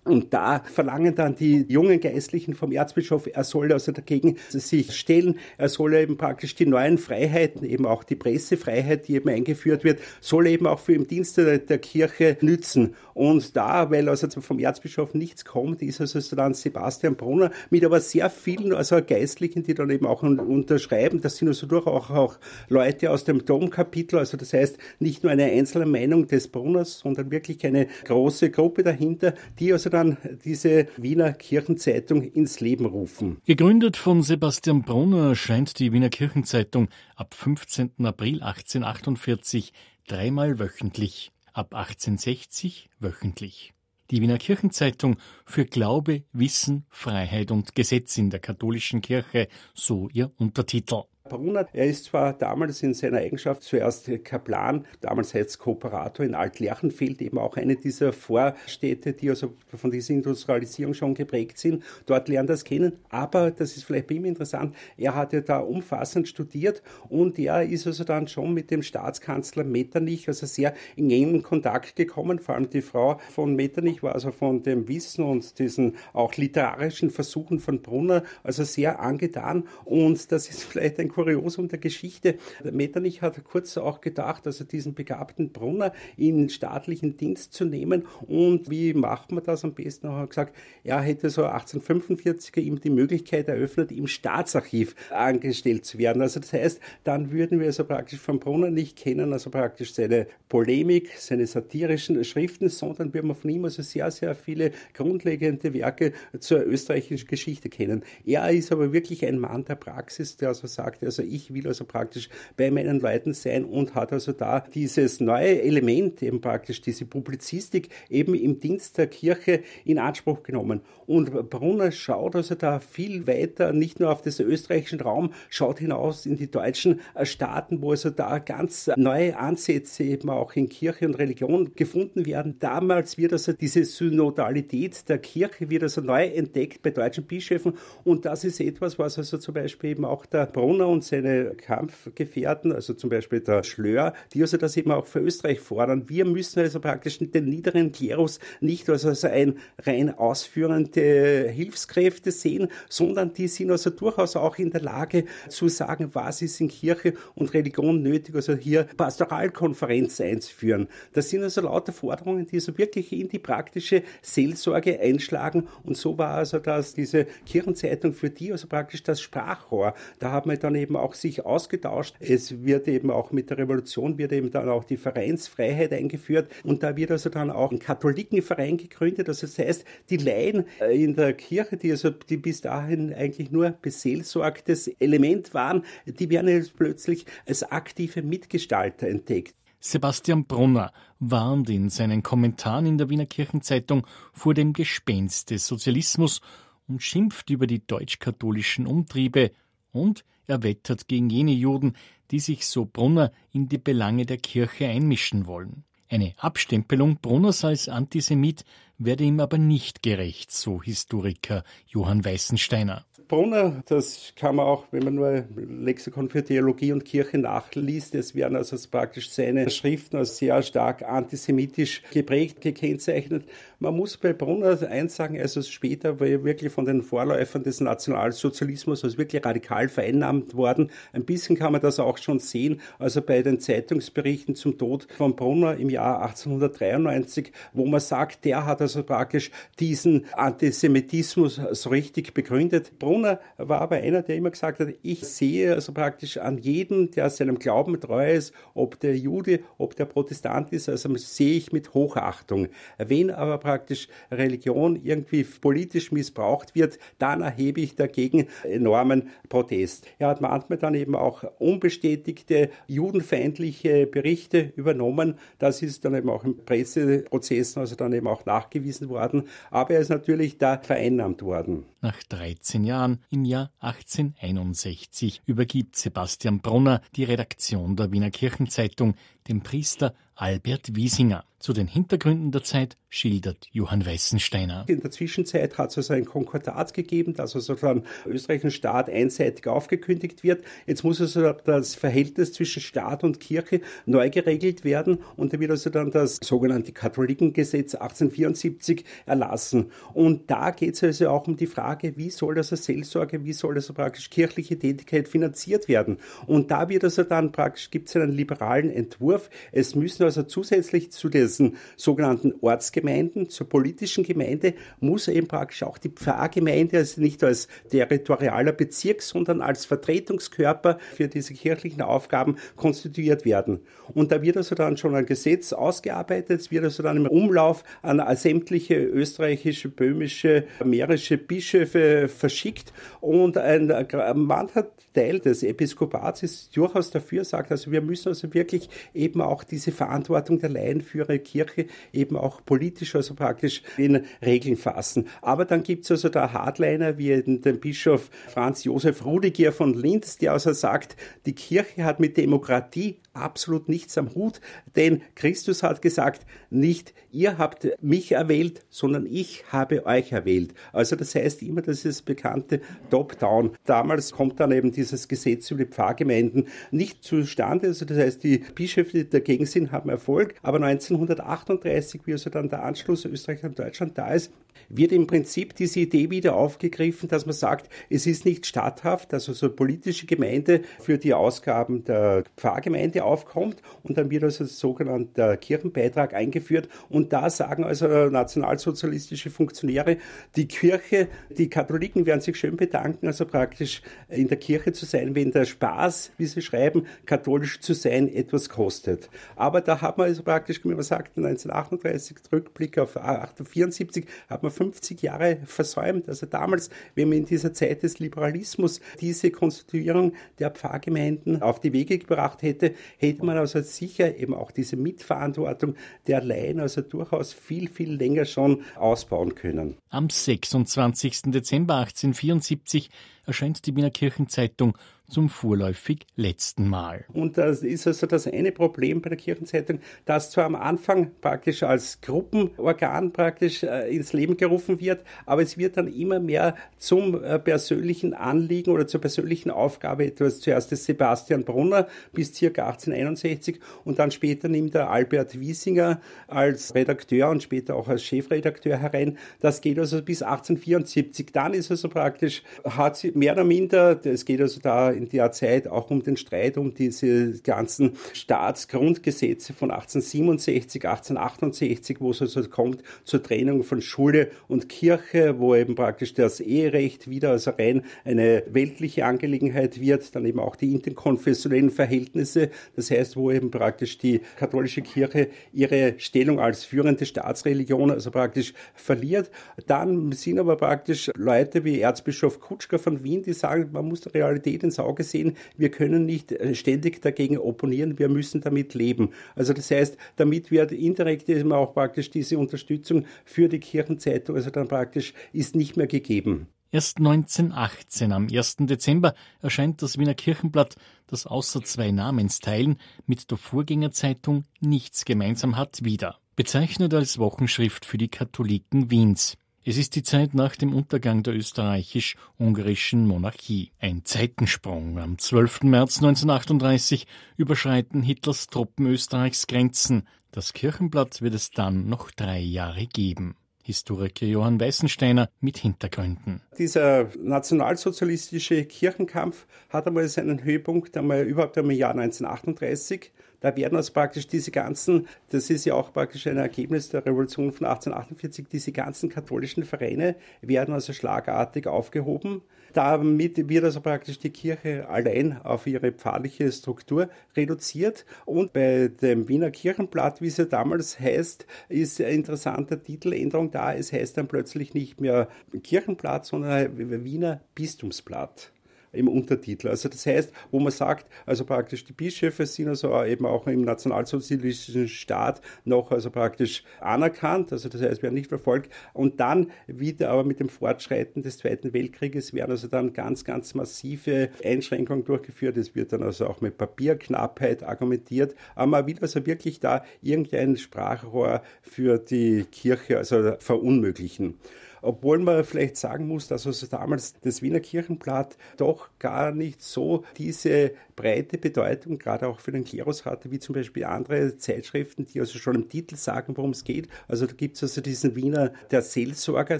Und 0.05 0.33
da 0.33 0.61
verlangen 0.65 1.15
dann 1.15 1.35
die 1.35 1.65
jungen 1.69 2.01
Geistlichen 2.01 2.55
vom 2.55 2.73
Erzbischof, 2.73 3.29
er 3.31 3.45
soll 3.45 3.71
also 3.71 3.94
dagegen 3.94 4.38
sich 4.50 4.91
stellen, 4.91 5.39
er 5.57 5.69
soll 5.69 5.94
eben 5.94 6.17
praktisch 6.17 6.55
die 6.55 6.65
neuen 6.65 6.97
Freiheiten, 6.97 7.63
eben 7.63 7.85
auch 7.85 8.03
die 8.03 8.15
Pressefreiheit, 8.15 9.07
die 9.07 9.15
eben 9.15 9.29
eingeführt 9.29 9.85
wird, 9.85 10.00
soll 10.19 10.47
eben 10.47 10.67
auch 10.67 10.79
für 10.79 10.94
im 10.94 11.07
Dienste 11.07 11.57
der 11.57 11.77
Kirche 11.77 12.35
nützen. 12.41 12.95
Und 13.13 13.55
da, 13.55 13.91
weil 13.91 14.09
also 14.09 14.27
vom 14.41 14.59
Erzbischof 14.59 15.13
nichts 15.13 15.45
kommt, 15.45 15.81
ist 15.81 16.01
also 16.01 16.35
dann 16.35 16.53
Sebastian 16.53 17.15
Brunner 17.15 17.51
mit 17.69 17.85
aber 17.85 18.01
sehr 18.01 18.29
vielen 18.29 18.73
also 18.73 19.00
Geistlichen, 19.05 19.63
die 19.63 19.73
dann 19.73 19.89
eben 19.89 20.05
auch 20.05 20.23
unterschreiben. 20.23 21.21
Das 21.21 21.38
sind 21.38 21.47
also 21.47 21.65
durchaus 21.65 22.09
auch 22.09 22.39
Leute 22.67 23.11
aus 23.11 23.23
dem 23.23 23.45
Domkapitel, 23.45 24.19
also 24.19 24.35
das 24.35 24.51
heißt 24.51 24.77
nicht 25.00 25.23
nur 25.23 25.31
eine 25.31 25.45
einzelne 25.45 25.85
Meinung 25.85 26.27
des 26.27 26.50
Brunners, 26.50 27.00
sondern 27.00 27.31
wirklich 27.31 27.65
eine 27.65 27.88
große 28.03 28.50
Gruppe 28.50 28.83
dahinter, 28.83 29.33
die 29.59 29.71
also 29.71 29.92
dann 29.93 30.17
diese 30.43 30.87
Wiener 30.97 31.33
Kirchenzeitung 31.33 32.23
ins 32.23 32.59
Leben 32.59 32.85
rufen. 32.85 33.37
Gegründet 33.45 33.95
von 33.95 34.21
Sebastian 34.23 34.81
Brunner 34.81 35.29
erscheint 35.29 35.79
die 35.79 35.93
Wiener 35.93 36.09
Kirchenzeitung 36.09 36.89
ab 37.15 37.33
15. 37.33 37.91
April 38.03 38.43
1848 38.43 39.71
dreimal 40.07 40.59
wöchentlich, 40.59 41.31
ab 41.53 41.73
1860 41.73 42.89
wöchentlich. 42.99 43.73
Die 44.11 44.21
Wiener 44.21 44.37
Kirchenzeitung 44.37 45.17
für 45.45 45.65
Glaube, 45.65 46.23
Wissen, 46.33 46.85
Freiheit 46.89 47.51
und 47.51 47.73
Gesetz 47.73 48.17
in 48.17 48.29
der 48.29 48.39
katholischen 48.39 49.01
Kirche, 49.01 49.47
so 49.73 50.09
ihr 50.09 50.31
Untertitel. 50.37 51.03
Brunner. 51.33 51.68
Er 51.74 51.88
ist 51.88 52.06
zwar 52.06 52.33
damals 52.33 52.83
in 52.83 52.94
seiner 52.94 53.18
Eigenschaft 53.18 53.63
zuerst 53.63 54.09
Kaplan, 54.24 54.85
damals 55.01 55.33
heißt 55.33 55.59
Kooperator 55.59 56.25
in 56.25 56.35
Altlerchenfeld, 56.35 57.21
eben 57.21 57.38
auch 57.38 57.57
eine 57.57 57.75
dieser 57.75 58.13
Vorstädte, 58.13 59.13
die 59.13 59.30
also 59.30 59.53
von 59.68 59.91
dieser 59.91 60.13
Industrialisierung 60.13 60.94
schon 60.94 61.13
geprägt 61.13 61.57
sind. 61.57 61.83
Dort 62.06 62.27
lernt 62.30 62.50
er 62.50 62.56
es 62.56 62.63
kennen. 62.63 62.94
Aber, 63.09 63.51
das 63.51 63.75
ist 63.75 63.83
vielleicht 63.83 64.07
bei 64.07 64.15
ihm 64.15 64.25
interessant, 64.25 64.75
er 64.97 65.15
hat 65.15 65.33
ja 65.33 65.41
da 65.41 65.59
umfassend 65.59 66.27
studiert 66.27 66.81
und 67.09 67.39
er 67.39 67.63
ist 67.63 67.88
also 67.88 68.03
dann 68.03 68.27
schon 68.27 68.53
mit 68.53 68.71
dem 68.71 68.83
Staatskanzler 68.83 69.63
Metternich 69.63 70.27
also 70.27 70.45
sehr 70.45 70.74
in 70.95 71.09
engen 71.09 71.44
Kontakt 71.44 71.95
gekommen. 71.95 72.39
Vor 72.39 72.56
allem 72.56 72.69
die 72.69 72.81
Frau 72.81 73.19
von 73.31 73.56
Metternich 73.56 74.03
war 74.03 74.13
also 74.13 74.31
von 74.31 74.62
dem 74.62 74.88
Wissen 74.88 75.24
und 75.24 75.57
diesen 75.59 75.95
auch 76.13 76.36
literarischen 76.36 77.09
Versuchen 77.09 77.59
von 77.59 77.81
Brunner 77.81 78.24
also 78.44 78.63
sehr 78.63 79.00
angetan. 79.00 79.68
Und 79.86 80.31
das 80.31 80.50
ist 80.50 80.63
vielleicht 80.74 81.00
ein 81.00 81.09
Kuriosum 81.23 81.69
der 81.69 81.79
Geschichte. 81.79 82.35
Metternich 82.63 83.21
hat 83.21 83.41
kurz 83.43 83.77
auch 83.77 84.01
gedacht, 84.01 84.45
also 84.45 84.63
diesen 84.63 84.93
begabten 84.93 85.51
Brunner 85.51 85.93
in 86.17 86.49
staatlichen 86.49 87.15
Dienst 87.17 87.53
zu 87.53 87.65
nehmen. 87.65 88.05
Und 88.27 88.69
wie 88.69 88.93
macht 88.93 89.31
man 89.31 89.43
das 89.43 89.63
am 89.63 89.73
besten? 89.73 90.07
Er 90.07 90.17
hat 90.17 90.29
gesagt, 90.29 90.55
er 90.83 91.01
hätte 91.01 91.29
so 91.29 91.45
1845 91.45 92.57
ihm 92.57 92.81
die 92.81 92.89
Möglichkeit 92.89 93.47
eröffnet, 93.47 93.91
im 93.91 94.07
Staatsarchiv 94.07 94.95
angestellt 95.11 95.85
zu 95.85 95.97
werden. 95.97 96.21
Also 96.21 96.39
das 96.39 96.51
heißt, 96.51 96.79
dann 97.03 97.31
würden 97.31 97.59
wir 97.59 97.67
also 97.67 97.85
praktisch 97.85 98.19
von 98.19 98.39
Brunner 98.39 98.69
nicht 98.69 98.97
kennen, 98.97 99.31
also 99.31 99.49
praktisch 99.49 99.93
seine 99.93 100.27
Polemik, 100.49 101.11
seine 101.17 101.47
satirischen 101.47 102.23
Schriften, 102.25 102.69
sondern 102.69 103.13
wir 103.13 103.23
von 103.33 103.49
ihm 103.49 103.63
also 103.63 103.81
sehr, 103.81 104.11
sehr 104.11 104.35
viele 104.35 104.71
grundlegende 104.93 105.73
Werke 105.73 106.11
zur 106.39 106.65
österreichischen 106.65 107.27
Geschichte 107.27 107.69
kennen. 107.69 108.03
Er 108.25 108.49
ist 108.49 108.71
aber 108.71 108.91
wirklich 108.91 109.25
ein 109.25 109.39
Mann 109.39 109.63
der 109.63 109.75
Praxis, 109.75 110.35
der 110.37 110.49
also 110.49 110.67
sagt, 110.67 111.02
also 111.05 111.23
ich 111.23 111.53
will 111.53 111.67
also 111.67 111.85
praktisch 111.85 112.29
bei 112.57 112.71
meinen 112.71 113.00
Leuten 113.00 113.33
sein 113.33 113.65
und 113.65 113.95
hat 113.95 114.13
also 114.13 114.31
da 114.31 114.59
dieses 114.59 115.19
neue 115.19 115.61
Element, 115.61 116.21
eben 116.23 116.41
praktisch 116.41 116.81
diese 116.81 117.05
Publizistik, 117.05 117.89
eben 118.09 118.33
im 118.35 118.59
Dienst 118.59 118.97
der 118.97 119.07
Kirche 119.07 119.61
in 119.85 120.00
Anspruch 120.00 120.44
genommen. 120.44 120.81
Und 121.05 121.50
Brunner 121.50 121.91
schaut 121.91 122.35
also 122.35 122.55
da 122.55 122.79
viel 122.79 123.27
weiter, 123.27 123.73
nicht 123.73 124.00
nur 124.00 124.11
auf 124.11 124.21
den 124.21 124.33
österreichischen 124.39 125.01
Raum, 125.01 125.33
schaut 125.50 125.79
hinaus 125.79 126.25
in 126.25 126.38
die 126.38 126.50
deutschen 126.50 127.01
Staaten, 127.23 127.81
wo 127.81 127.91
also 127.91 128.09
da 128.09 128.39
ganz 128.39 128.89
neue 128.95 129.38
Ansätze 129.38 130.03
eben 130.03 130.29
auch 130.29 130.53
in 130.55 130.69
Kirche 130.69 131.05
und 131.05 131.15
Religion 131.15 131.73
gefunden 131.75 132.25
werden. 132.25 132.57
Damals 132.59 133.17
wird 133.17 133.33
also 133.33 133.53
diese 133.53 133.83
Synodalität 133.83 135.07
der 135.09 135.17
Kirche 135.17 135.69
wird 135.69 135.83
also 135.83 136.01
neu 136.01 136.25
entdeckt 136.25 136.81
bei 136.81 136.91
deutschen 136.91 137.25
Bischöfen 137.25 137.73
und 138.03 138.25
das 138.25 138.44
ist 138.44 138.59
etwas, 138.59 139.00
was 139.00 139.17
also 139.17 139.38
zum 139.38 139.53
Beispiel 139.53 139.91
eben 139.91 140.05
auch 140.05 140.25
der 140.25 140.45
Brunner 140.45 140.88
und 140.93 141.03
seine 141.03 141.55
Kampfgefährten, 141.55 142.71
also 142.71 142.93
zum 142.93 143.09
Beispiel 143.09 143.41
der 143.41 143.63
Schlör, 143.63 144.13
die 144.33 144.41
also 144.41 144.57
das 144.57 144.77
eben 144.77 144.91
auch 144.91 145.05
für 145.05 145.19
Österreich 145.19 145.59
fordern. 145.59 146.07
Wir 146.07 146.25
müssen 146.25 146.59
also 146.59 146.79
praktisch 146.79 147.19
den 147.19 147.45
niederen 147.45 147.91
Klerus 147.91 148.39
nicht 148.61 148.89
als 148.89 149.05
also 149.05 149.27
ein 149.27 149.57
rein 149.79 150.17
ausführende 150.17 151.49
Hilfskräfte 151.49 152.31
sehen, 152.31 152.69
sondern 152.89 153.33
die 153.33 153.47
sind 153.47 153.71
also 153.71 153.89
durchaus 153.89 154.35
auch 154.35 154.57
in 154.57 154.71
der 154.71 154.81
Lage 154.81 155.25
zu 155.49 155.67
sagen, 155.67 156.09
was 156.13 156.41
ist 156.41 156.61
in 156.61 156.67
Kirche 156.67 157.13
und 157.35 157.53
Religion 157.53 158.01
nötig, 158.01 158.35
also 158.35 158.53
hier 158.53 158.83
Pastoralkonferenz 158.95 160.21
einzuführen. 160.21 160.87
Das 161.13 161.29
sind 161.29 161.43
also 161.43 161.61
lauter 161.61 161.91
Forderungen, 161.91 162.45
die 162.45 162.55
also 162.55 162.77
wirklich 162.77 163.11
in 163.11 163.27
die 163.27 163.39
praktische 163.39 164.03
Seelsorge 164.21 164.99
einschlagen 164.99 165.67
und 165.83 165.97
so 165.97 166.17
war 166.17 166.35
also 166.35 166.59
das 166.59 166.93
diese 166.93 167.25
Kirchenzeitung 167.45 168.13
für 168.13 168.29
die 168.29 168.51
also 168.51 168.67
praktisch 168.67 169.03
das 169.03 169.21
Sprachrohr. 169.21 169.93
Da 170.19 170.31
haben 170.31 170.49
wir 170.49 170.57
dann 170.57 170.75
eben 170.83 170.95
auch 170.95 171.13
sich 171.13 171.45
ausgetauscht. 171.45 172.15
Es 172.19 172.63
wird 172.63 172.88
eben 172.88 173.09
auch 173.09 173.31
mit 173.31 173.50
der 173.50 173.57
Revolution 173.57 174.18
wird 174.18 174.31
eben 174.33 174.51
dann 174.51 174.69
auch 174.69 174.83
die 174.83 174.97
Vereinsfreiheit 174.97 175.94
eingeführt 175.94 176.51
und 176.63 176.83
da 176.83 176.95
wird 176.95 177.12
also 177.12 177.30
dann 177.30 177.50
auch 177.50 177.71
ein 177.71 177.80
Katholikenverein 177.80 178.77
gegründet. 178.77 179.27
Also 179.30 179.47
das 179.47 179.57
heißt, 179.57 179.85
die 180.09 180.18
Laien 180.18 180.65
äh, 180.80 181.03
in 181.03 181.15
der 181.15 181.33
Kirche, 181.33 181.77
die 181.77 181.91
also 181.91 182.09
die 182.09 182.38
bis 182.38 182.62
dahin 182.62 183.13
eigentlich 183.13 183.51
nur 183.51 183.71
beseelsorgtes 183.71 184.88
Element 185.00 185.53
waren, 185.53 185.83
die 186.06 186.30
werden 186.30 186.50
jetzt 186.50 186.75
plötzlich 186.75 187.25
als 187.47 187.63
aktive 187.63 188.21
Mitgestalter 188.21 189.07
entdeckt. 189.07 189.56
Sebastian 189.79 190.45
Brunner 190.45 190.94
warnt 191.19 191.69
in 191.69 191.89
seinen 191.89 192.24
Kommentaren 192.24 192.86
in 192.86 192.97
der 192.97 193.09
Wiener 193.09 193.25
Kirchenzeitung 193.25 194.07
vor 194.31 194.53
dem 194.53 194.71
Gespenst 194.71 195.50
des 195.50 195.68
Sozialismus 195.68 196.39
und 196.88 197.01
schimpft 197.01 197.50
über 197.50 197.68
die 197.68 197.86
deutsch-katholischen 197.86 198.88
Umtriebe 198.88 199.51
und 199.91 200.24
er 200.47 200.63
wettert 200.63 201.07
gegen 201.07 201.29
jene 201.29 201.51
Juden, 201.51 201.93
die 202.31 202.39
sich 202.39 202.65
so 202.65 202.85
Brunner 202.85 203.31
in 203.51 203.69
die 203.69 203.77
Belange 203.77 204.25
der 204.25 204.37
Kirche 204.37 204.87
einmischen 204.87 205.45
wollen. 205.45 205.83
Eine 206.09 206.33
Abstempelung 206.37 207.17
Brunners 207.17 207.65
als 207.65 207.89
Antisemit 207.89 208.65
werde 208.97 209.23
ihm 209.23 209.39
aber 209.39 209.57
nicht 209.57 210.03
gerecht, 210.03 210.51
so 210.51 210.81
Historiker 210.81 211.63
Johann 211.87 212.23
Weißensteiner. 212.23 213.05
Brunner, 213.27 213.81
das 213.88 214.33
kann 214.35 214.57
man 214.57 214.67
auch, 214.67 214.85
wenn 214.91 215.03
man 215.03 215.15
nur 215.15 215.45
Lexikon 215.55 216.29
für 216.29 216.43
Theologie 216.43 216.91
und 216.91 217.03
Kirche 217.03 217.39
nachliest, 217.39 218.13
es 218.13 218.35
werden 218.35 218.55
also 218.55 218.77
praktisch 218.91 219.31
seine 219.31 219.69
Schriften 219.71 220.17
als 220.17 220.38
sehr 220.38 220.62
stark 220.62 221.01
antisemitisch 221.01 222.03
geprägt, 222.12 222.62
gekennzeichnet. 222.62 223.45
Man 223.83 223.97
muss 223.97 224.15
bei 224.15 224.31
Brunner 224.31 224.81
eins 224.89 225.17
sagen, 225.17 225.37
also 225.37 225.61
später 225.61 226.17
war 226.17 226.27
er 226.27 226.45
wirklich 226.45 226.71
von 226.71 226.85
den 226.85 227.01
Vorläufern 227.01 227.63
des 227.63 227.81
Nationalsozialismus 227.81 229.03
also 229.03 229.17
wirklich 229.17 229.43
radikal 229.43 229.89
vereinnahmt 229.89 230.55
worden. 230.55 230.89
Ein 231.11 231.25
bisschen 231.25 231.57
kann 231.57 231.73
man 231.73 231.81
das 231.81 231.99
auch 231.99 232.17
schon 232.17 232.39
sehen, 232.39 232.79
also 232.97 233.21
bei 233.21 233.41
den 233.41 233.59
Zeitungsberichten 233.59 234.55
zum 234.55 234.77
Tod 234.77 235.05
von 235.17 235.35
Brunner 235.35 235.75
im 235.75 235.89
Jahr 235.89 236.21
1893, 236.21 237.51
wo 237.73 237.85
man 237.85 237.99
sagt, 237.99 238.45
der 238.45 238.65
hat 238.65 238.79
also 238.79 239.03
praktisch 239.03 239.51
diesen 239.81 240.27
Antisemitismus 240.31 241.59
so 241.71 241.89
richtig 241.89 242.33
begründet. 242.33 242.97
Brunner 242.99 243.41
war 243.57 243.81
aber 243.81 243.97
einer, 243.97 244.21
der 244.21 244.37
immer 244.37 244.51
gesagt 244.51 244.79
hat, 244.79 244.93
ich 245.01 245.25
sehe 245.25 245.73
also 245.73 245.91
praktisch 245.91 246.37
an 246.37 246.57
jedem, 246.57 247.11
der 247.11 247.29
seinem 247.29 247.59
Glauben 247.59 247.99
treu 247.99 248.31
ist, 248.31 248.53
ob 248.75 248.97
der 249.01 249.17
Jude, 249.17 249.59
ob 249.77 249.97
der 249.97 250.05
Protestant 250.05 250.71
ist, 250.71 250.87
also 250.87 251.13
sehe 251.17 251.57
ich 251.57 251.73
mit 251.73 251.93
Hochachtung. 251.93 252.69
Wenn 252.97 253.29
aber 253.29 253.57
praktisch 253.74 254.08
Religion 254.30 255.00
irgendwie 255.03 255.44
politisch 255.44 256.12
missbraucht 256.12 256.75
wird, 256.75 257.00
dann 257.18 257.42
erhebe 257.42 257.82
ich 257.82 257.96
dagegen 257.96 258.48
enormen 258.63 259.30
Protest. 259.50 260.06
Er 260.20 260.27
hat 260.27 260.42
manchmal 260.42 260.77
dann 260.77 260.94
eben 260.94 261.15
auch 261.15 261.44
unbestätigte 261.58 262.70
judenfeindliche 262.86 264.06
Berichte 264.06 264.72
übernommen. 264.75 265.39
Das 265.58 265.82
ist 265.82 266.06
dann 266.06 266.13
eben 266.13 266.30
auch 266.30 266.44
in 266.44 266.63
Presseprozessen 266.63 267.80
also 267.80 267.96
dann 267.96 268.13
eben 268.13 268.27
auch 268.27 268.46
nachgewiesen 268.46 269.10
worden. 269.10 269.48
Aber 269.72 269.96
er 269.96 270.01
ist 270.01 270.10
natürlich 270.10 270.60
da 270.60 270.77
vereinnahmt 270.77 271.42
worden. 271.42 271.86
Nach 272.01 272.22
13 272.22 272.84
Jahren, 272.84 273.24
im 273.32 273.44
Jahr 273.44 273.72
1861, 273.80 275.42
übergibt 275.48 275.96
Sebastian 275.96 276.60
Brunner 276.60 277.01
die 277.15 277.24
Redaktion 277.24 277.96
der 277.96 278.12
Wiener 278.12 278.30
Kirchenzeitung 278.30 279.15
dem 279.48 279.62
Priester 279.62 280.13
Albert 280.35 280.95
Wiesinger. 280.95 281.45
Zu 281.63 281.71
den 281.71 281.87
Hintergründen 281.87 282.51
der 282.51 282.63
Zeit 282.63 282.97
schildert 283.07 283.67
Johann 283.71 284.05
Weißensteiner. 284.05 284.83
In 284.87 284.99
der 284.99 285.11
Zwischenzeit 285.11 285.77
hat 285.77 285.91
es 285.91 285.97
also 285.97 286.13
ein 286.13 286.25
Konkordat 286.25 286.93
gegeben, 286.93 287.35
dass 287.35 287.55
also 287.55 287.77
vom 287.77 288.03
österreichischen 288.25 288.71
Staat 288.71 289.09
einseitig 289.09 289.67
aufgekündigt 289.67 290.43
wird. 290.43 290.65
Jetzt 290.87 291.05
muss 291.05 291.21
also 291.21 291.53
das 291.53 291.95
Verhältnis 291.95 292.51
zwischen 292.51 292.81
Staat 292.81 293.23
und 293.23 293.39
Kirche 293.39 293.79
neu 294.05 294.29
geregelt 294.29 294.83
werden 294.83 295.19
und 295.37 295.53
da 295.53 295.59
wird 295.61 295.71
also 295.71 295.89
dann 295.89 296.11
das 296.11 296.39
sogenannte 296.43 296.91
Katholikengesetz 296.91 297.95
1874 297.95 299.05
erlassen. 299.25 299.91
Und 300.13 300.51
da 300.51 300.71
geht 300.71 300.95
es 300.95 301.03
also 301.03 301.29
auch 301.29 301.47
um 301.47 301.55
die 301.55 301.67
Frage, 301.67 302.17
wie 302.17 302.29
soll 302.29 302.57
also 302.57 302.75
Seelsorge, 302.75 303.45
wie 303.45 303.53
soll 303.53 303.75
also 303.75 303.93
praktisch 303.93 304.29
kirchliche 304.29 304.77
Tätigkeit 304.77 305.29
finanziert 305.29 305.87
werden. 305.87 306.17
Und 306.45 306.71
da 306.71 306.89
wird 306.89 307.05
also 307.05 307.23
dann 307.23 307.53
praktisch, 307.53 307.89
gibt 307.89 308.09
es 308.09 308.17
einen 308.17 308.33
liberalen 308.33 308.89
Entwurf. 308.89 309.49
Es 309.71 309.95
müssen 309.95 310.23
also 310.24 310.44
zusätzlich 310.44 311.12
zu 311.12 311.30
diesen 311.30 311.77
sogenannten 311.96 312.53
Ortsgemeinden, 312.62 313.50
zur 313.50 313.70
politischen 313.70 314.24
Gemeinde, 314.24 314.74
muss 315.00 315.27
eben 315.27 315.48
praktisch 315.48 315.84
auch 315.84 315.98
die 315.98 316.10
Pfarrgemeinde, 316.10 316.98
also 316.98 317.22
nicht 317.22 317.44
als 317.44 317.68
territorialer 317.89 318.72
Bezirk, 318.72 319.22
sondern 319.22 319.62
als 319.62 319.86
Vertretungskörper 319.86 320.98
für 321.15 321.27
diese 321.27 321.53
kirchlichen 321.53 322.01
Aufgaben 322.01 322.58
konstituiert 322.75 323.46
werden. 323.46 323.80
Und 324.13 324.32
da 324.32 324.42
wird 324.42 324.58
also 324.58 324.75
dann 324.75 324.98
schon 324.98 325.15
ein 325.15 325.25
Gesetz 325.25 325.74
ausgearbeitet, 325.74 326.62
es 326.62 326.72
wird 326.72 326.84
also 326.84 327.03
dann 327.03 327.18
im 327.18 327.27
Umlauf 327.27 327.84
an 328.01 328.22
sämtliche 328.36 328.96
österreichische, 328.96 329.89
böhmische, 329.89 330.65
mährische 330.84 331.38
Bischöfe 331.38 332.27
verschickt 332.27 332.94
und 333.22 333.58
ein 333.58 333.92
mancher 334.36 334.88
Teil 335.13 335.39
des 335.39 335.63
Episkopats 335.63 336.44
ist 336.44 336.75
durchaus 336.75 337.12
dafür, 337.12 337.46
sagt 337.46 337.72
also, 337.72 337.92
wir 337.92 338.01
müssen 338.01 338.30
also 338.30 338.53
wirklich 338.53 338.89
eben 339.13 339.42
auch 339.42 339.63
diese 339.63 339.92
Verantwortung 339.92 340.12
der 340.22 340.70
Laien 340.70 341.01
für 341.01 341.20
ihre 341.20 341.39
Kirche 341.39 341.88
eben 342.12 342.38
auch 342.38 342.62
politisch, 342.65 343.15
also 343.15 343.34
praktisch 343.34 343.82
in 343.98 344.25
Regeln 344.43 344.77
fassen. 344.77 345.27
Aber 345.41 345.65
dann 345.65 345.84
gibt 345.84 346.05
es 346.05 346.12
also 346.12 346.29
da 346.29 346.53
Hardliner 346.53 347.17
wie 347.17 347.41
den 347.41 347.79
Bischof 347.79 348.29
Franz 348.48 348.84
Josef 348.84 349.25
Rudiger 349.25 349.72
von 349.72 349.93
Linz, 349.93 350.38
der 350.38 350.53
also 350.53 350.74
sagt, 350.74 351.15
die 351.46 351.53
Kirche 351.53 352.03
hat 352.03 352.20
mit 352.20 352.38
Demokratie 352.38 353.17
absolut 353.34 353.89
nichts 353.89 354.17
am 354.17 354.34
Hut, 354.36 354.62
denn 354.96 355.22
Christus 355.36 355.82
hat 355.84 356.01
gesagt, 356.01 356.46
nicht 356.70 357.13
ihr 357.32 357.58
habt 357.58 357.88
mich 358.01 358.32
erwählt, 358.32 358.86
sondern 358.89 359.25
ich 359.25 359.65
habe 359.72 360.05
euch 360.05 360.32
erwählt. 360.32 360.74
Also 360.93 361.15
das 361.15 361.34
heißt 361.34 361.63
immer, 361.63 361.82
ist 362.05 362.25
bekannte 362.25 362.79
Top-Down. 363.10 363.72
Damals 363.86 364.32
kommt 364.32 364.60
dann 364.60 364.72
eben 364.72 364.91
dieses 364.91 365.27
Gesetz 365.27 365.72
über 365.72 365.84
die 365.84 365.91
Pfarrgemeinden 365.91 366.67
nicht 366.91 367.24
zustande. 367.24 367.88
Also 367.88 368.05
das 368.05 368.17
heißt, 368.17 368.43
die 368.43 368.60
Bischöfe, 368.60 369.12
die 369.12 369.29
dagegen 369.29 369.65
sind, 369.65 369.91
haben 369.91 370.02
Erfolg. 370.10 370.55
Aber 370.62 370.81
1938, 370.81 372.22
wie 372.25 372.33
also 372.33 372.50
dann 372.50 372.69
der 372.69 372.83
Anschluss 372.83 373.25
Österreich 373.25 373.63
und 373.63 373.77
Deutschland 373.77 374.17
da 374.17 374.33
ist, 374.33 374.51
wird 374.89 375.12
im 375.12 375.27
Prinzip 375.27 375.75
diese 375.75 376.01
Idee 376.01 376.29
wieder 376.29 376.55
aufgegriffen, 376.55 377.29
dass 377.29 377.45
man 377.45 377.53
sagt, 377.53 377.89
es 378.10 378.27
ist 378.27 378.45
nicht 378.45 378.65
statthaft, 378.65 379.33
dass 379.33 379.50
also 379.50 379.72
politische 379.72 380.25
Gemeinde 380.25 380.81
für 381.00 381.17
die 381.17 381.33
Ausgaben 381.33 382.03
der 382.03 382.43
Pfarrgemeinde 382.57 383.24
aufkommt 383.24 383.77
und 384.03 384.17
dann 384.17 384.29
wird 384.29 384.43
also 384.43 384.65
sogenannter 384.65 385.57
Kirchenbeitrag 385.57 386.33
eingeführt 386.33 386.89
und 387.10 387.33
da 387.33 387.50
sagen 387.50 387.83
also 387.83 388.07
nationalsozialistische 388.07 389.50
Funktionäre, 389.50 390.17
die 390.55 390.67
Kirche, 390.67 391.27
die 391.57 391.69
Katholiken 391.69 392.25
werden 392.25 392.41
sich 392.41 392.57
schön 392.57 392.77
bedanken, 392.77 393.27
also 393.27 393.45
praktisch 393.45 394.01
in 394.29 394.48
der 394.48 394.57
Kirche 394.57 394.93
zu 394.93 395.05
sein, 395.05 395.36
wenn 395.36 395.51
der 395.51 395.65
Spaß, 395.65 396.31
wie 396.38 396.45
sie 396.45 396.62
schreiben, 396.62 397.05
katholisch 397.25 397.79
zu 397.79 397.93
sein 397.93 398.27
etwas 398.33 398.69
kostet. 398.69 399.29
Aber 399.55 399.81
da 399.81 399.92
hat 400.01 400.17
man 400.17 400.27
also 400.27 400.43
praktisch, 400.43 400.83
wie 400.83 400.89
man 400.89 401.03
sagt, 401.03 401.38
1938 401.38 402.38
Rückblick 402.51 402.97
auf 402.97 403.17
1874 403.17 404.25
hat 404.50 404.63
man 404.63 404.71
50 404.71 405.21
Jahre 405.21 405.59
versäumt. 405.65 406.27
Also 406.29 406.45
damals, 406.45 406.89
wenn 407.15 407.29
man 407.29 407.39
in 407.39 407.45
dieser 407.45 407.73
Zeit 407.73 408.03
des 408.03 408.19
Liberalismus 408.19 409.01
diese 409.19 409.51
Konstituierung 409.51 410.33
der 410.59 410.71
Pfarrgemeinden 410.71 411.62
auf 411.62 411.79
die 411.79 411.93
Wege 411.93 412.17
gebracht 412.17 412.62
hätte, 412.62 412.93
hätte 413.17 413.45
man 413.45 413.57
also 413.57 413.81
sicher 413.81 414.38
eben 414.38 414.53
auch 414.53 414.71
diese 414.71 414.95
Mitverantwortung 414.95 415.95
der 416.27 416.41
Laien 416.41 416.79
also 416.79 417.01
durchaus 417.01 417.53
viel, 417.53 417.89
viel 417.89 418.13
länger 418.13 418.45
schon 418.45 418.83
ausbauen 418.95 419.55
können. 419.55 419.97
Am 420.09 420.29
26. 420.29 421.43
Dezember 421.51 421.95
1874 421.97 423.09
erscheint 423.45 423.85
die 423.85 423.95
Wiener 423.95 424.12
Kirchenzeitung 424.12 424.97
zum 425.29 425.50
vorläufig 425.50 426.27
letzten 426.35 426.88
Mal. 426.88 427.25
Und 427.33 427.57
das 427.57 427.81
ist 427.81 428.05
also 428.05 428.27
das 428.27 428.45
eine 428.45 428.71
Problem 428.71 429.21
bei 429.21 429.29
der 429.29 429.38
Kirchenzeitung, 429.38 430.00
dass 430.25 430.51
zwar 430.51 430.65
am 430.65 430.75
Anfang 430.75 431.31
praktisch 431.41 431.81
als 431.81 432.21
Gruppenorgan 432.21 433.31
praktisch 433.31 433.83
äh, 433.83 434.15
ins 434.15 434.33
Leben 434.33 434.57
gerufen 434.57 435.00
wird, 435.00 435.23
aber 435.45 435.63
es 435.63 435.77
wird 435.77 435.97
dann 435.97 436.07
immer 436.07 436.39
mehr 436.39 436.75
zum 436.97 437.41
äh, 437.43 437.57
persönlichen 437.57 438.33
Anliegen 438.33 438.91
oder 438.91 439.07
zur 439.07 439.21
persönlichen 439.21 439.71
Aufgabe 439.71 440.25
etwas. 440.25 440.59
Zuerst 440.59 440.91
ist 440.91 441.05
Sebastian 441.05 441.63
Brunner 441.63 442.07
bis 442.33 442.53
circa 442.53 442.83
1861 442.83 443.79
und 444.03 444.19
dann 444.19 444.29
später 444.29 444.67
nimmt 444.67 444.93
der 444.93 445.09
Albert 445.09 445.59
Wiesinger 445.59 446.21
als 446.47 446.93
Redakteur 446.93 447.50
und 447.50 447.63
später 447.63 447.95
auch 447.95 448.07
als 448.07 448.23
Chefredakteur 448.23 448.97
herein. 448.97 449.38
Das 449.62 449.81
geht 449.81 449.97
also 449.97 450.21
bis 450.21 450.43
1874. 450.43 451.47
Dann 451.53 451.73
ist 451.73 451.89
also 451.89 452.09
praktisch, 452.09 452.62
hat 452.83 453.17
sie 453.17 453.31
mehr 453.35 453.53
oder 453.53 453.63
minder, 453.63 454.19
es 454.25 454.45
geht 454.45 454.61
also 454.61 454.79
da 454.79 455.11
in 455.11 455.29
der 455.29 455.51
Zeit 455.51 455.87
auch 455.87 456.09
um 456.11 456.23
den 456.23 456.37
Streit 456.37 456.77
um 456.77 456.93
diese 456.93 457.59
ganzen 457.61 458.13
Staatsgrundgesetze 458.33 459.73
von 459.73 459.91
1867, 459.91 461.05
1868, 461.05 462.21
wo 462.21 462.31
es 462.31 462.41
also 462.41 462.63
kommt 462.69 463.03
zur 463.23 463.41
Trennung 463.41 463.83
von 463.83 464.01
Schule 464.01 464.49
und 464.67 464.89
Kirche, 464.89 465.59
wo 465.59 465.75
eben 465.75 465.95
praktisch 465.95 466.33
das 466.33 466.59
Eherecht 466.59 467.29
wieder 467.29 467.51
also 467.51 467.71
rein 467.71 468.03
eine 468.25 468.63
weltliche 468.67 469.25
Angelegenheit 469.25 469.99
wird, 469.99 470.35
dann 470.35 470.45
eben 470.45 470.59
auch 470.59 470.75
die 470.75 470.93
interkonfessionellen 470.93 471.91
Verhältnisse, 471.91 472.69
das 472.95 473.11
heißt, 473.11 473.35
wo 473.35 473.51
eben 473.51 473.71
praktisch 473.71 474.17
die 474.17 474.41
katholische 474.57 475.01
Kirche 475.01 475.49
ihre 475.73 476.15
Stellung 476.17 476.59
als 476.59 476.83
führende 476.83 477.25
Staatsreligion 477.25 478.11
also 478.11 478.31
praktisch 478.31 478.73
verliert. 478.93 479.49
Dann 479.87 480.31
sind 480.31 480.59
aber 480.59 480.75
praktisch 480.75 481.31
Leute 481.35 481.83
wie 481.83 481.99
Erzbischof 481.99 482.59
Kutschka 482.59 482.97
von 482.97 483.23
Wien, 483.24 483.44
die 483.44 483.53
sagen, 483.53 483.89
man 483.92 484.08
muss 484.08 484.22
der 484.22 484.34
Realität 484.34 484.84
ins 484.84 485.00
Auge 485.00 485.24
sehen, 485.24 485.56
wir 485.77 485.89
können 485.89 486.25
nicht 486.25 486.51
äh, 486.51 486.75
ständig 486.75 487.22
dagegen 487.22 487.58
opponieren, 487.58 488.20
wir 488.20 488.30
müssen 488.30 488.62
damit 488.62 488.94
leben. 488.94 489.30
Also 489.56 489.74
das 489.74 489.92
heißt, 489.92 490.18
damit 490.36 490.72
wird 490.72 490.92
indirekt 490.92 491.50
immer 491.50 491.77
auch 491.77 491.94
praktisch 491.94 492.30
diese 492.30 492.58
Unterstützung 492.58 493.25
für 493.46 493.70
die 493.70 493.80
Kirchenzeitung, 493.80 494.56
also 494.56 494.70
dann 494.70 494.88
praktisch 494.88 495.34
ist 495.51 495.75
nicht 495.75 495.98
mehr 495.98 496.08
gegeben. 496.08 496.68
Erst 496.94 497.18
1918, 497.18 498.32
am 498.32 498.48
1. 498.51 498.75
Dezember, 498.82 499.34
erscheint 499.63 500.03
das 500.03 500.20
Wiener 500.20 500.36
Kirchenblatt, 500.36 500.96
das 501.25 501.48
außer 501.48 501.82
zwei 501.82 502.12
Namensteilen 502.12 502.98
mit 503.25 503.50
der 503.50 503.58
Vorgängerzeitung 503.58 504.65
nichts 504.80 505.25
gemeinsam 505.25 505.75
hat, 505.75 506.03
wieder. 506.03 506.38
Bezeichnet 506.56 507.15
als 507.15 507.39
Wochenschrift 507.39 508.06
für 508.06 508.20
die 508.20 508.27
Katholiken 508.27 509.10
Wiens. 509.10 509.58
Es 509.85 509.97
ist 509.97 510.15
die 510.15 510.23
Zeit 510.23 510.53
nach 510.53 510.77
dem 510.77 510.95
Untergang 510.95 511.43
der 511.43 511.55
österreichisch-ungarischen 511.55 513.27
Monarchie. 513.27 513.91
Ein 513.99 514.23
Zeitensprung. 514.23 515.19
Am 515.19 515.37
12. 515.37 515.83
März 515.83 516.19
1938 516.19 517.27
überschreiten 517.57 518.21
Hitlers 518.21 518.67
Truppen 518.67 519.07
Österreichs 519.07 519.67
Grenzen. 519.67 520.25
Das 520.51 520.71
Kirchenblatt 520.71 521.41
wird 521.41 521.53
es 521.53 521.69
dann 521.69 522.07
noch 522.07 522.31
drei 522.31 522.59
Jahre 522.59 523.07
geben. 523.07 523.57
Historiker 523.83 524.45
Johann 524.45 524.79
Weißensteiner 524.79 525.49
mit 525.59 525.79
Hintergründen. 525.79 526.61
Dieser 526.77 527.27
nationalsozialistische 527.37 528.85
Kirchenkampf 528.85 529.67
hat 529.89 530.07
einmal 530.07 530.29
seinen 530.29 530.63
Höhepunkt 530.63 531.17
einmal 531.17 531.43
überhaupt 531.43 531.75
im 531.75 531.91
Jahr 531.91 532.11
1938. 532.11 533.33
Da 533.63 533.77
werden 533.77 533.96
also 533.96 534.12
praktisch 534.12 534.46
diese 534.46 534.72
ganzen, 534.72 535.25
das 535.50 535.70
ist 535.70 535.86
ja 535.86 535.93
auch 535.93 536.12
praktisch 536.12 536.48
ein 536.48 536.58
Ergebnis 536.58 537.08
der 537.08 537.25
Revolution 537.25 537.72
von 537.72 537.88
1848, 537.88 538.67
diese 538.70 538.91
ganzen 538.91 539.29
katholischen 539.29 539.86
Vereine 539.86 540.36
werden 540.62 540.93
also 540.93 541.13
schlagartig 541.13 541.88
aufgehoben. 541.88 542.62
Damit 542.91 543.70
wird 543.70 543.86
also 543.86 544.01
praktisch 544.01 544.38
die 544.38 544.50
Kirche 544.50 545.08
allein 545.08 545.62
auf 545.63 545.88
ihre 545.88 546.12
pfarrliche 546.12 546.70
Struktur 546.74 547.29
reduziert. 547.55 548.25
Und 548.43 548.74
bei 548.74 549.08
dem 549.08 549.48
Wiener 549.48 549.72
Kirchenblatt, 549.72 550.41
wie 550.41 550.48
es 550.48 550.58
ja 550.58 550.65
damals 550.65 551.17
heißt, 551.17 551.65
ist 551.88 552.20
ein 552.20 552.34
interessanter 552.34 553.01
Titeländerung 553.01 553.72
da. 553.72 553.93
Es 553.93 554.12
heißt 554.12 554.38
dann 554.38 554.50
plötzlich 554.50 554.93
nicht 554.93 555.22
mehr 555.22 555.48
Kirchenblatt, 555.84 556.46
sondern 556.46 556.98
Wiener 557.24 557.62
Bistumsblatt. 557.75 558.74
Im 559.13 559.27
Untertitel. 559.27 559.88
Also 559.88 560.10
das 560.10 560.25
heißt, 560.25 560.51
wo 560.72 560.79
man 560.79 560.91
sagt, 560.91 561.27
also 561.46 561.63
praktisch 561.63 562.03
die 562.03 562.13
Bischöfe 562.13 562.65
sind 562.65 562.89
also 562.89 563.24
eben 563.24 563.46
auch 563.46 563.67
im 563.67 563.82
nationalsozialistischen 563.82 565.08
Staat 565.08 565.62
noch 565.86 566.12
also 566.12 566.29
praktisch 566.29 566.84
anerkannt, 567.00 567.72
also 567.72 567.89
das 567.89 568.01
heißt, 568.01 568.24
werden 568.24 568.34
nicht 568.34 568.50
verfolgt. 568.50 568.91
Und 569.13 569.39
dann 569.39 569.72
wieder 569.88 570.29
aber 570.29 570.43
mit 570.43 570.60
dem 570.60 570.70
Fortschreiten 570.70 571.43
des 571.43 571.60
Zweiten 571.60 571.93
Weltkrieges 571.93 572.53
werden 572.53 572.72
also 572.72 572.88
dann 572.88 573.13
ganz, 573.13 573.46
ganz 573.46 573.74
massive 573.75 574.50
Einschränkungen 574.63 575.24
durchgeführt. 575.24 575.77
Es 575.77 575.96
wird 575.96 576.12
dann 576.13 576.24
also 576.24 576.48
auch 576.48 576.62
mit 576.62 576.77
Papierknappheit 576.77 577.84
argumentiert. 577.84 578.55
Aber 578.75 578.88
man 578.88 579.08
will 579.08 579.17
also 579.22 579.46
wirklich 579.46 579.79
da 579.79 580.03
irgendein 580.22 580.77
Sprachrohr 580.77 581.62
für 581.82 582.17
die 582.17 582.65
Kirche 582.72 583.17
also 583.17 583.53
verunmöglichen 583.60 584.55
obwohl 585.03 585.39
man 585.39 585.63
vielleicht 585.63 585.98
sagen 585.98 586.27
muss, 586.27 586.48
dass 586.48 586.65
also 586.65 586.88
damals 586.88 587.36
das 587.41 587.62
Wiener 587.62 587.81
Kirchenblatt 587.81 588.57
doch 588.77 589.10
gar 589.19 589.51
nicht 589.51 589.81
so 589.81 590.24
diese 590.38 590.93
breite 591.15 591.57
Bedeutung, 591.57 592.17
gerade 592.17 592.48
auch 592.48 592.60
für 592.60 592.72
den 592.72 592.86
Klerus 592.86 593.25
hatte, 593.25 593.51
wie 593.51 593.60
zum 593.60 593.75
Beispiel 593.75 594.05
andere 594.05 594.57
Zeitschriften, 594.57 595.25
die 595.25 595.39
also 595.39 595.60
schon 595.60 595.75
im 595.75 595.89
Titel 595.89 596.15
sagen, 596.15 596.57
worum 596.57 596.72
es 596.72 596.83
geht. 596.83 597.07
Also 597.27 597.45
da 597.45 597.53
gibt 597.53 597.75
es 597.75 597.83
also 597.83 598.01
diesen 598.01 598.36
Wiener 598.36 598.74
Der 598.91 599.01
Seelsorger 599.01 599.79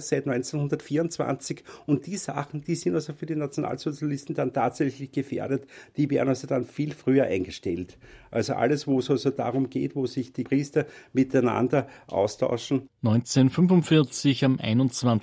seit 0.00 0.28
1924 0.28 1.64
und 1.86 2.06
die 2.06 2.16
Sachen, 2.16 2.62
die 2.62 2.74
sind 2.74 2.94
also 2.94 3.14
für 3.14 3.26
die 3.26 3.36
Nationalsozialisten 3.36 4.34
dann 4.34 4.52
tatsächlich 4.52 5.10
gefährdet, 5.10 5.66
die 5.96 6.08
werden 6.10 6.28
also 6.28 6.46
dann 6.46 6.64
viel 6.64 6.92
früher 6.94 7.24
eingestellt. 7.24 7.96
Also 8.30 8.54
alles, 8.54 8.86
wo 8.86 8.98
es 8.98 9.10
also 9.10 9.30
darum 9.30 9.70
geht, 9.70 9.94
wo 9.94 10.06
sich 10.06 10.32
die 10.32 10.42
Priester 10.42 10.86
miteinander 11.12 11.86
austauschen. 12.08 12.88
1945 13.04 14.44
am 14.44 14.58
21. 14.58 15.13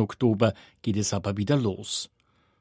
Oktober 0.00 0.54
geht 0.82 0.96
es 0.96 1.12
aber 1.12 1.36
wieder 1.36 1.56
los. 1.56 2.10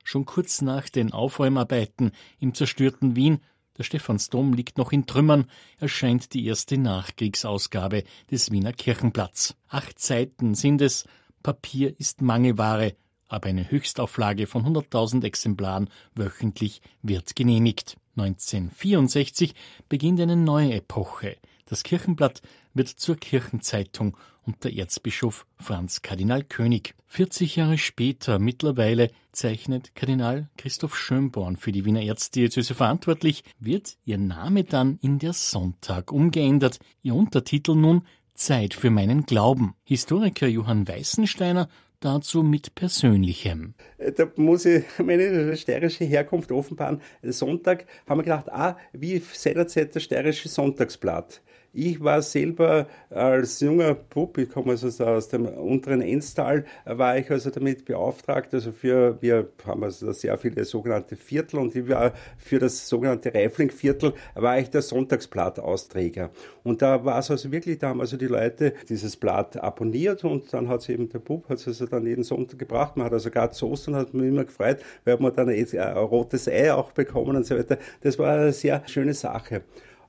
Schon 0.03 0.25
kurz 0.25 0.61
nach 0.61 0.89
den 0.89 1.13
Aufräumarbeiten 1.13 2.11
im 2.39 2.53
zerstörten 2.53 3.15
Wien, 3.15 3.39
der 3.77 3.83
Stephansdom 3.83 4.53
liegt 4.53 4.77
noch 4.77 4.91
in 4.91 5.07
Trümmern, 5.07 5.49
erscheint 5.79 6.33
die 6.33 6.45
erste 6.45 6.77
Nachkriegsausgabe 6.77 8.03
des 8.29 8.51
Wiener 8.51 8.73
Kirchenblatts. 8.73 9.55
Acht 9.67 9.99
Seiten 9.99 10.53
sind 10.53 10.81
es, 10.81 11.05
Papier 11.41 11.99
ist 11.99 12.21
Mangelware, 12.21 12.95
aber 13.27 13.49
eine 13.49 13.71
Höchstauflage 13.71 14.45
von 14.45 14.63
100.000 14.63 15.23
Exemplaren 15.23 15.89
wöchentlich 16.13 16.81
wird 17.01 17.35
genehmigt. 17.35 17.97
1964 18.15 19.55
beginnt 19.89 20.21
eine 20.21 20.35
neue 20.35 20.73
Epoche. 20.73 21.37
Das 21.73 21.81
Kirchenblatt 21.81 22.43
wird 22.75 22.87
zur 22.87 23.15
Kirchenzeitung 23.15 24.15
und 24.43 24.63
der 24.63 24.75
Erzbischof 24.75 25.47
Franz 25.57 26.03
Kardinal 26.03 26.43
König. 26.43 26.93
40 27.07 27.55
Jahre 27.55 27.79
später, 27.79 28.37
mittlerweile, 28.37 29.09
zeichnet 29.31 29.95
Kardinal 29.95 30.51
Christoph 30.55 30.95
Schönborn 30.95 31.57
für 31.57 31.71
die 31.71 31.83
Wiener 31.83 32.03
Erzdiözese 32.03 32.75
verantwortlich, 32.75 33.43
wird 33.57 33.97
ihr 34.05 34.19
Name 34.19 34.65
dann 34.65 34.99
in 35.01 35.17
der 35.17 35.33
Sonntag 35.33 36.11
umgeändert, 36.11 36.77
ihr 37.01 37.15
Untertitel 37.15 37.73
nun 37.73 38.03
Zeit 38.35 38.75
für 38.75 38.91
meinen 38.91 39.25
Glauben. 39.25 39.73
Historiker 39.83 40.45
Johann 40.45 40.87
Weißensteiner 40.87 41.69
dazu 42.03 42.43
mit 42.43 42.75
Persönlichem. 42.75 43.73
Äh, 43.97 44.11
da 44.11 44.27
muss 44.35 44.65
ich 44.65 44.83
meine 45.03 45.57
steirische 45.57 46.03
Herkunft 46.03 46.51
offenbaren. 46.51 47.01
Sonntag 47.23 47.85
haben 48.07 48.19
wir 48.19 48.23
gedacht, 48.23 48.51
ah, 48.51 48.77
wie 48.91 49.17
seinerzeit 49.19 49.95
das 49.95 50.03
steirische 50.03 50.49
Sonntagsblatt. 50.49 51.41
Ich 51.75 52.03
war 52.03 52.21
selber 52.21 52.85
als 53.09 53.59
junger 53.59 53.95
Bub, 53.95 54.37
ich 54.37 54.47
komme 54.47 54.73
also 54.73 55.05
aus 55.05 55.29
dem 55.29 55.47
unteren 55.47 56.01
Enstal, 56.01 56.65
war 56.85 57.17
ich 57.17 57.31
also 57.31 57.49
damit 57.49 57.85
beauftragt, 57.85 58.53
also 58.53 58.71
für, 58.71 59.19
wir 59.23 59.49
haben 59.65 59.83
also 59.83 60.11
sehr 60.11 60.37
viele 60.37 60.65
sogenannte 60.65 61.15
Viertel 61.15 61.57
und 61.57 61.75
ich 61.75 61.89
war 61.89 62.13
für 62.37 62.59
das 62.59 62.87
sogenannte 62.87 63.33
Reifling-Viertel 63.33 64.13
war 64.35 64.59
ich 64.59 64.69
der 64.69 64.83
Sonntagsblatt-Austräger. 64.83 66.29
Und 66.63 66.83
da 66.83 67.03
war 67.05 67.17
es 67.17 67.31
also 67.31 67.51
wirklich, 67.51 67.79
da 67.79 67.89
haben 67.89 68.01
also 68.01 68.17
die 68.17 68.27
Leute 68.27 68.75
dieses 68.87 69.17
Blatt 69.17 69.57
abonniert 69.57 70.23
und 70.23 70.53
dann 70.53 70.69
hat 70.69 70.81
es 70.81 70.89
eben 70.89 71.09
der 71.09 71.19
Bub, 71.19 71.49
hat 71.49 71.57
es 71.57 71.67
also 71.67 71.87
dann 71.87 72.05
jeden 72.05 72.23
Sonntag 72.23 72.59
gebracht. 72.59 72.97
Man 72.97 73.07
hat 73.07 73.13
also 73.13 73.31
gerade 73.31 73.51
zu 73.51 73.67
Ostern, 73.71 73.95
hat 73.95 74.13
mich 74.13 74.27
immer 74.27 74.45
gefreut, 74.45 74.77
weil 75.05 75.17
man 75.17 75.33
dann 75.33 75.49
ein 75.49 75.65
rotes 75.97 76.47
Ei 76.47 76.71
auch 76.71 76.91
bekommen 76.91 77.35
und 77.35 77.47
so 77.47 77.57
weiter. 77.57 77.79
Das 78.01 78.19
war 78.19 78.33
eine 78.37 78.53
sehr 78.53 78.83
schöne 78.85 79.15
Sache. 79.15 79.63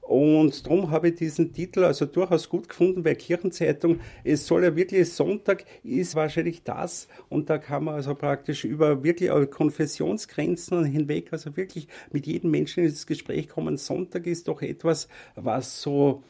Und 0.05 0.67
darum 0.67 0.91
habe 0.91 1.09
ich 1.09 1.15
diesen 1.15 1.53
Titel 1.53 1.83
also 1.83 2.05
durchaus 2.05 2.49
gut 2.51 2.69
gefunden 2.69 3.03
bei 3.03 3.15
Kirchenzeitung. 3.15 4.01
Es 4.23 4.47
soll 4.47 4.63
ja 4.65 4.77
wirklich 4.77 5.11
Sonntag 5.11 5.65
ist 5.83 6.15
wahrscheinlich 6.15 6.63
das 6.63 7.09
und 7.31 7.49
da 7.49 7.57
kann 7.57 7.85
man 7.85 7.95
also 7.95 8.15
praktisch 8.15 8.65
über 8.65 9.03
wirklich 9.03 9.31
Konfessionsgrenzen 9.51 10.85
hinweg 10.85 11.33
also 11.33 11.57
wirklich 11.57 11.89
mit 12.13 12.27
jedem 12.27 12.51
Menschen 12.51 12.85
ins 12.85 13.07
Gespräch 13.07 13.49
kommen. 13.49 13.79
Sonntag 13.79 14.27
ist 14.27 14.49
doch 14.49 14.61
etwas, 14.61 15.09
was 15.37 15.81
so 15.81 16.23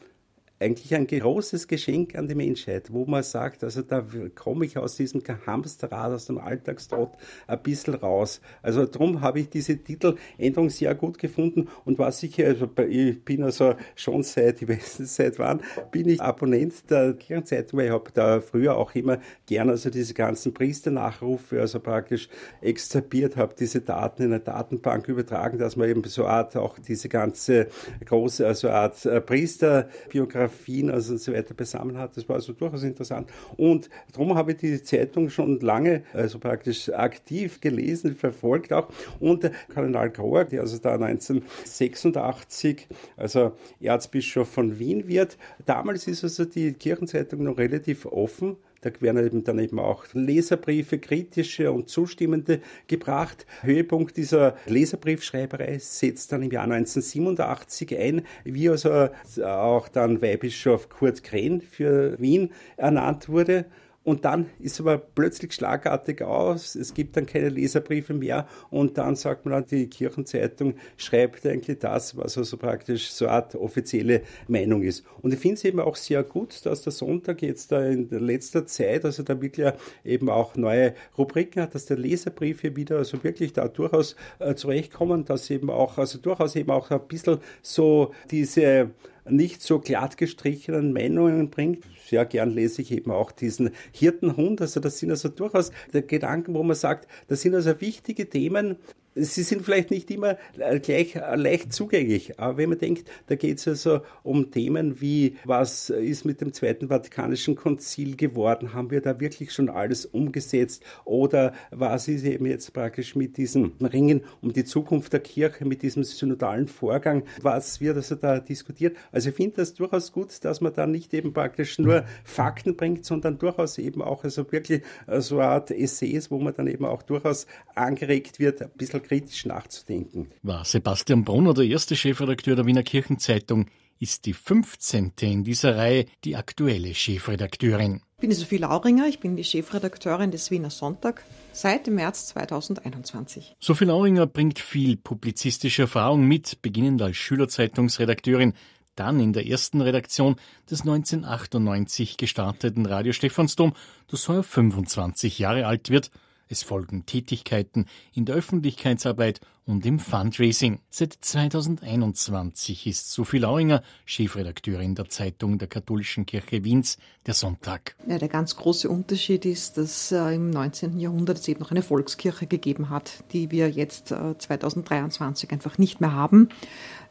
eigentlich 0.57 0.95
ein 0.95 1.05
großes 1.05 1.67
Geschenk 1.67 2.15
an 2.15 2.29
die 2.29 2.35
Menschheit, 2.35 2.93
wo 2.93 3.05
man 3.05 3.23
sagt, 3.23 3.63
also 3.63 3.81
da 3.81 4.05
komme 4.35 4.65
ich 4.65 4.77
aus 4.77 4.95
diesem 4.95 5.21
Hamsterrad, 5.45 6.13
aus 6.13 6.27
dem 6.27 6.37
Alltagstrott 6.37 7.11
ein 7.45 7.61
bisschen 7.61 7.95
raus. 7.95 8.39
Also 8.61 8.85
darum 8.85 9.19
habe 9.19 9.41
ich 9.41 9.49
diese 9.49 9.77
Titeländerung 9.77 10.69
sehr 10.69 10.95
gut 10.95 11.17
gefunden 11.17 11.67
und 11.83 11.99
was 11.99 12.23
ich, 12.23 12.43
also 12.43 12.69
ich 12.87 13.21
bin 13.25 13.43
also 13.43 13.75
schon 13.95 14.23
seit, 14.23 14.61
ich 14.61 14.69
weiß 14.69 14.99
nicht 14.99 15.11
seit 15.11 15.39
wann, 15.39 15.61
bin 15.91 16.07
ich 16.07 16.21
Abonnent 16.21 16.89
der 16.89 17.13
Kirchenzeitung, 17.13 17.79
weil 17.79 17.87
ich 17.87 17.91
habe 17.91 18.11
da 18.13 18.39
früher 18.39 18.77
auch 18.77 18.95
immer 18.95 19.19
gerne 19.45 19.71
also 19.71 19.89
diese 19.89 20.13
ganzen 20.13 20.53
Priesternachrufe, 20.53 21.59
also 21.59 21.81
praktisch 21.81 22.29
extrapiert, 22.61 23.35
habe 23.35 23.55
diese 23.59 23.81
Daten 23.81 24.23
in 24.23 24.31
eine 24.31 24.39
Datenbank 24.39 25.09
übertragen, 25.09 25.57
dass 25.57 25.75
man 25.75 25.89
eben 25.89 26.03
so 26.05 26.23
eine 26.23 26.33
Art 26.33 26.55
auch 26.55 26.79
diese 26.79 27.09
ganze 27.09 27.67
große, 28.05 28.47
also 28.47 28.69
Art 28.69 29.05
äh, 29.05 29.19
Priesterbiografie 29.19 30.44
Biografien 30.45 30.89
also 30.89 31.13
und 31.13 31.19
so 31.19 31.33
weiter 31.33 31.53
beisammen 31.53 31.97
hat. 31.97 32.17
Das 32.17 32.27
war 32.27 32.35
also 32.35 32.53
durchaus 32.53 32.83
interessant. 32.83 33.29
Und 33.57 33.89
darum 34.11 34.35
habe 34.35 34.51
ich 34.51 34.57
die 34.57 34.81
Zeitung 34.83 35.29
schon 35.29 35.59
lange, 35.59 36.03
also 36.13 36.39
praktisch 36.39 36.89
aktiv 36.89 37.61
gelesen, 37.61 38.15
verfolgt 38.15 38.73
auch. 38.73 38.89
Und 39.19 39.49
Kardinal 39.73 40.09
Grohr, 40.09 40.45
der 40.45 40.61
also 40.61 40.77
da 40.77 40.93
1986, 40.93 42.87
also 43.17 43.53
Erzbischof 43.79 44.49
von 44.49 44.79
Wien 44.79 45.07
wird, 45.07 45.37
damals 45.65 46.07
ist 46.07 46.23
also 46.23 46.45
die 46.45 46.73
Kirchenzeitung 46.73 47.43
noch 47.43 47.57
relativ 47.57 48.05
offen 48.05 48.57
da 48.85 48.91
werden 49.01 49.25
eben 49.25 49.43
dann 49.43 49.57
eben 49.57 49.79
auch 49.79 50.05
Leserbriefe, 50.13 50.99
kritische 50.99 51.71
und 51.71 51.89
zustimmende 51.89 52.61
gebracht. 52.87 53.47
Höhepunkt 53.63 54.15
dieser 54.15 54.55
Leserbriefschreiberei 54.67 55.79
setzt 55.79 56.31
dann 56.31 56.43
im 56.43 56.51
Jahr 56.51 56.65
1987 56.65 57.97
ein, 57.97 58.21
wie 58.43 58.69
also 58.69 59.09
auch 59.43 59.87
dann 59.87 60.21
Weihbischof 60.21 60.89
Kurt 60.89 61.23
Kren 61.23 61.61
für 61.61 62.19
Wien 62.19 62.51
ernannt 62.77 63.27
wurde. 63.27 63.65
Und 64.05 64.23
dann 64.23 64.51
ist 64.59 64.79
aber 64.79 64.99
plötzlich 64.99 65.51
schlagartig 65.51 66.21
aus, 66.21 66.75
es 66.75 66.93
gibt 66.93 67.17
dann 67.17 67.25
keine 67.25 67.49
Leserbriefe 67.49 68.13
mehr 68.13 68.47
und 68.69 68.99
dann 68.99 69.15
sagt 69.15 69.47
man, 69.47 69.65
die 69.65 69.87
Kirchenzeitung 69.89 70.75
schreibt 70.95 71.43
eigentlich 71.47 71.79
das, 71.79 72.15
was 72.15 72.37
also 72.37 72.55
praktisch 72.57 73.09
so 73.09 73.25
eine 73.25 73.33
Art 73.33 73.55
offizielle 73.55 74.21
Meinung 74.47 74.83
ist. 74.83 75.03
Und 75.23 75.33
ich 75.33 75.39
finde 75.39 75.55
es 75.55 75.63
eben 75.63 75.79
auch 75.79 75.95
sehr 75.95 76.21
gut, 76.21 76.63
dass 76.67 76.83
der 76.83 76.91
Sonntag 76.91 77.41
jetzt 77.41 77.71
da 77.71 77.83
in 77.83 78.07
letzter 78.11 78.67
Zeit, 78.67 79.05
also 79.05 79.23
da 79.23 79.41
wirklich 79.41 79.73
eben 80.03 80.29
auch 80.29 80.55
neue 80.55 80.93
Rubriken 81.17 81.63
hat, 81.63 81.73
dass 81.73 81.87
der 81.87 81.97
Leserbriefe 81.97 82.75
wieder 82.75 82.97
also 82.97 83.23
wirklich 83.23 83.53
da 83.53 83.67
durchaus 83.67 84.15
äh, 84.37 84.53
zurechtkommen, 84.53 85.25
dass 85.25 85.49
eben 85.49 85.71
auch, 85.71 85.97
also 85.97 86.19
durchaus 86.19 86.55
eben 86.55 86.69
auch 86.69 86.91
ein 86.91 87.07
bisschen 87.07 87.39
so 87.63 88.13
diese 88.29 88.91
nicht 89.29 89.61
so 89.61 89.79
glatt 89.79 90.17
gestrichenen 90.17 90.93
Meinungen 90.93 91.49
bringt. 91.49 91.83
Sehr 92.07 92.25
gern 92.25 92.51
lese 92.51 92.81
ich 92.81 92.91
eben 92.91 93.11
auch 93.11 93.31
diesen 93.31 93.71
Hirtenhund. 93.91 94.61
Also 94.61 94.79
das 94.79 94.99
sind 94.99 95.09
also 95.11 95.29
durchaus 95.29 95.71
Gedanken, 95.91 96.53
wo 96.53 96.63
man 96.63 96.75
sagt, 96.75 97.07
das 97.27 97.41
sind 97.41 97.55
also 97.55 97.81
wichtige 97.81 98.29
Themen, 98.29 98.77
sie 99.15 99.43
sind 99.43 99.63
vielleicht 99.63 99.91
nicht 99.91 100.11
immer 100.11 100.37
äh, 100.57 100.79
gleich 100.79 101.15
äh, 101.15 101.35
leicht 101.35 101.73
zugänglich, 101.73 102.39
aber 102.39 102.57
wenn 102.57 102.69
man 102.69 102.77
denkt, 102.77 103.09
da 103.27 103.35
geht 103.35 103.59
es 103.59 103.67
also 103.67 104.01
um 104.23 104.51
Themen 104.51 104.99
wie, 105.01 105.37
was 105.45 105.89
ist 105.89 106.25
mit 106.25 106.41
dem 106.41 106.53
Zweiten 106.53 106.89
Vatikanischen 106.89 107.55
Konzil 107.55 108.15
geworden, 108.15 108.73
haben 108.73 108.91
wir 108.91 109.01
da 109.01 109.19
wirklich 109.19 109.53
schon 109.53 109.69
alles 109.69 110.05
umgesetzt? 110.05 110.83
Oder 111.05 111.53
was 111.71 112.07
ist 112.07 112.25
eben 112.25 112.45
jetzt 112.45 112.73
praktisch 112.73 113.15
mit 113.15 113.37
diesem 113.37 113.73
Ringen 113.81 114.21
um 114.41 114.51
die 114.51 114.65
Zukunft 114.65 115.13
der 115.13 115.21
Kirche, 115.21 115.65
mit 115.65 115.81
diesem 115.81 116.03
synodalen 116.03 116.67
Vorgang, 116.67 117.23
was 117.41 117.79
wird 117.79 117.95
also 117.95 118.15
da 118.15 118.39
diskutiert. 118.39 118.97
Also 119.11 119.29
ich 119.29 119.35
finde 119.35 119.57
das 119.57 119.73
durchaus 119.73 120.11
gut, 120.11 120.43
dass 120.43 120.61
man 120.61 120.73
da 120.73 120.85
nicht 120.87 121.13
eben 121.13 121.33
praktisch 121.33 121.79
nur 121.79 122.03
Fakten 122.23 122.75
bringt, 122.75 123.05
sondern 123.05 123.37
durchaus 123.37 123.77
eben 123.77 124.01
auch 124.01 124.23
also 124.23 124.51
wirklich 124.51 124.81
äh, 125.07 125.21
so 125.21 125.39
eine 125.39 125.49
Art 125.49 125.71
Essays, 125.71 126.31
wo 126.31 126.39
man 126.39 126.53
dann 126.53 126.67
eben 126.67 126.85
auch 126.85 127.01
durchaus 127.03 127.47
angeregt 127.75 128.39
wird, 128.39 128.61
ein 128.61 128.69
bisschen 128.75 129.04
kritisch 129.05 129.45
nachzudenken. 129.45 130.29
War 130.41 130.65
Sebastian 130.65 131.23
Brunner 131.23 131.53
der 131.53 131.65
erste 131.65 131.95
Chefredakteur 131.95 132.55
der 132.55 132.65
Wiener 132.65 132.83
Kirchenzeitung. 132.83 133.67
ist 133.99 134.25
die 134.25 134.33
15. 134.33 135.13
in 135.21 135.43
dieser 135.43 135.77
Reihe 135.77 136.05
die 136.23 136.35
aktuelle 136.35 136.93
Chefredakteurin. 136.93 138.01
Ich 138.17 138.21
bin 138.21 138.31
Sophie 138.31 138.57
Lauringer, 138.57 139.07
ich 139.07 139.19
bin 139.19 139.35
die 139.35 139.43
Chefredakteurin 139.43 140.31
des 140.31 140.51
Wiener 140.51 140.69
Sonntag 140.69 141.23
seit 141.53 141.87
dem 141.87 141.95
März 141.95 142.27
2021. 142.27 143.55
Sophie 143.59 143.85
Lauringer 143.85 144.25
bringt 144.25 144.59
viel 144.59 144.97
publizistische 144.97 145.83
Erfahrung 145.83 146.25
mit, 146.27 146.61
beginnend 146.61 147.01
als 147.01 147.17
Schülerzeitungsredakteurin, 147.17 148.53
dann 148.95 149.19
in 149.19 149.33
der 149.33 149.45
ersten 149.47 149.81
Redaktion 149.81 150.35
des 150.69 150.81
1998 150.81 152.17
gestarteten 152.17 152.85
Radio 152.85 153.13
Stephansdom, 153.13 153.73
das 154.07 154.27
heuer 154.27 154.43
25 154.43 155.39
Jahre 155.39 155.67
alt 155.67 155.89
wird 155.89 156.11
es 156.47 156.63
folgen 156.63 157.05
Tätigkeiten 157.05 157.85
in 158.13 158.25
der 158.25 158.35
Öffentlichkeitsarbeit 158.35 159.41
und 159.65 159.85
im 159.85 159.99
Fundraising. 159.99 160.79
Seit 160.89 161.13
2021 161.13 162.85
ist 162.87 163.11
Sophie 163.11 163.39
Lauringer 163.39 163.81
Chefredakteurin 164.05 164.93
der 164.95 165.09
Zeitung 165.09 165.57
der 165.57 165.67
Katholischen 165.67 166.25
Kirche 166.25 166.63
Wiens, 166.63 166.97
der 167.25 167.33
Sonntag. 167.33 167.95
Ja, 168.07 168.19
der 168.19 168.27
ganz 168.27 168.55
große 168.55 168.87
Unterschied 168.87 169.45
ist, 169.45 169.77
dass 169.77 170.11
äh, 170.11 170.35
im 170.35 170.51
19. 170.51 170.99
Jahrhundert 170.99 171.39
es 171.39 171.47
eben 171.47 171.61
noch 171.61 171.71
eine 171.71 171.81
Volkskirche 171.81 172.45
gegeben 172.45 172.89
hat, 172.89 173.23
die 173.33 173.49
wir 173.49 173.69
jetzt 173.69 174.11
äh, 174.11 174.37
2023 174.37 175.51
einfach 175.51 175.77
nicht 175.77 175.99
mehr 175.99 176.13
haben. 176.13 176.49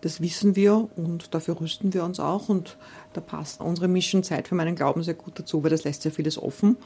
Das 0.00 0.20
wissen 0.20 0.54
wir 0.54 0.90
und 0.96 1.34
dafür 1.34 1.60
rüsten 1.60 1.94
wir 1.94 2.04
uns 2.04 2.20
auch 2.20 2.48
und 2.48 2.76
da 3.14 3.20
passt 3.20 3.60
unsere 3.60 3.88
Mission 3.88 4.22
Zeit 4.22 4.48
für 4.48 4.54
meinen 4.54 4.76
Glauben 4.76 5.02
sehr 5.02 5.14
gut 5.14 5.38
dazu, 5.38 5.62
weil 5.62 5.70
das 5.70 5.84
lässt 5.84 6.02
sehr 6.02 6.12
vieles 6.12 6.36
offen 6.38 6.76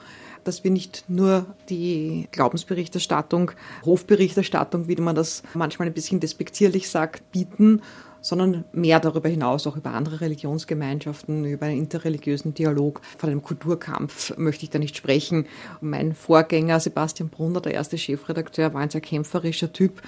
dass 0.44 0.64
wir 0.64 0.70
nicht 0.70 1.04
nur 1.09 1.46
die 1.68 2.28
Glaubensberichterstattung, 2.33 3.52
Hofberichterstattung, 3.85 4.88
wie 4.88 4.96
man 4.96 5.14
das 5.14 5.42
manchmal 5.59 5.88
ein 5.88 5.94
bisschen 5.94 6.21
despektierlich 6.21 6.88
sagt, 6.88 7.31
bieten, 7.33 7.83
sondern 8.21 8.64
mehr 8.73 9.01
darüber 9.01 9.29
hinaus 9.29 9.66
auch 9.66 9.77
über 9.77 9.90
andere 9.90 10.21
Religionsgemeinschaften, 10.21 11.44
über 11.44 11.66
einen 11.66 11.79
interreligiösen 11.79 12.55
Dialog. 12.55 13.01
Von 13.16 13.31
einem 13.31 13.42
Kulturkampf 13.42 14.37
möchte 14.37 14.64
ich 14.64 14.71
da 14.71 14.79
nicht 14.79 14.97
sprechen. 14.97 15.47
Mein 15.81 16.14
Vorgänger 16.14 16.81
Sebastian 16.81 17.29
Brunner, 17.29 17.61
der 17.61 17.75
erste 17.75 17.99
Chefredakteur, 17.99 18.75
war 18.75 18.81
ein 18.81 18.90
sehr 18.90 19.01
kämpferischer 19.01 19.73
Typ, 19.73 20.03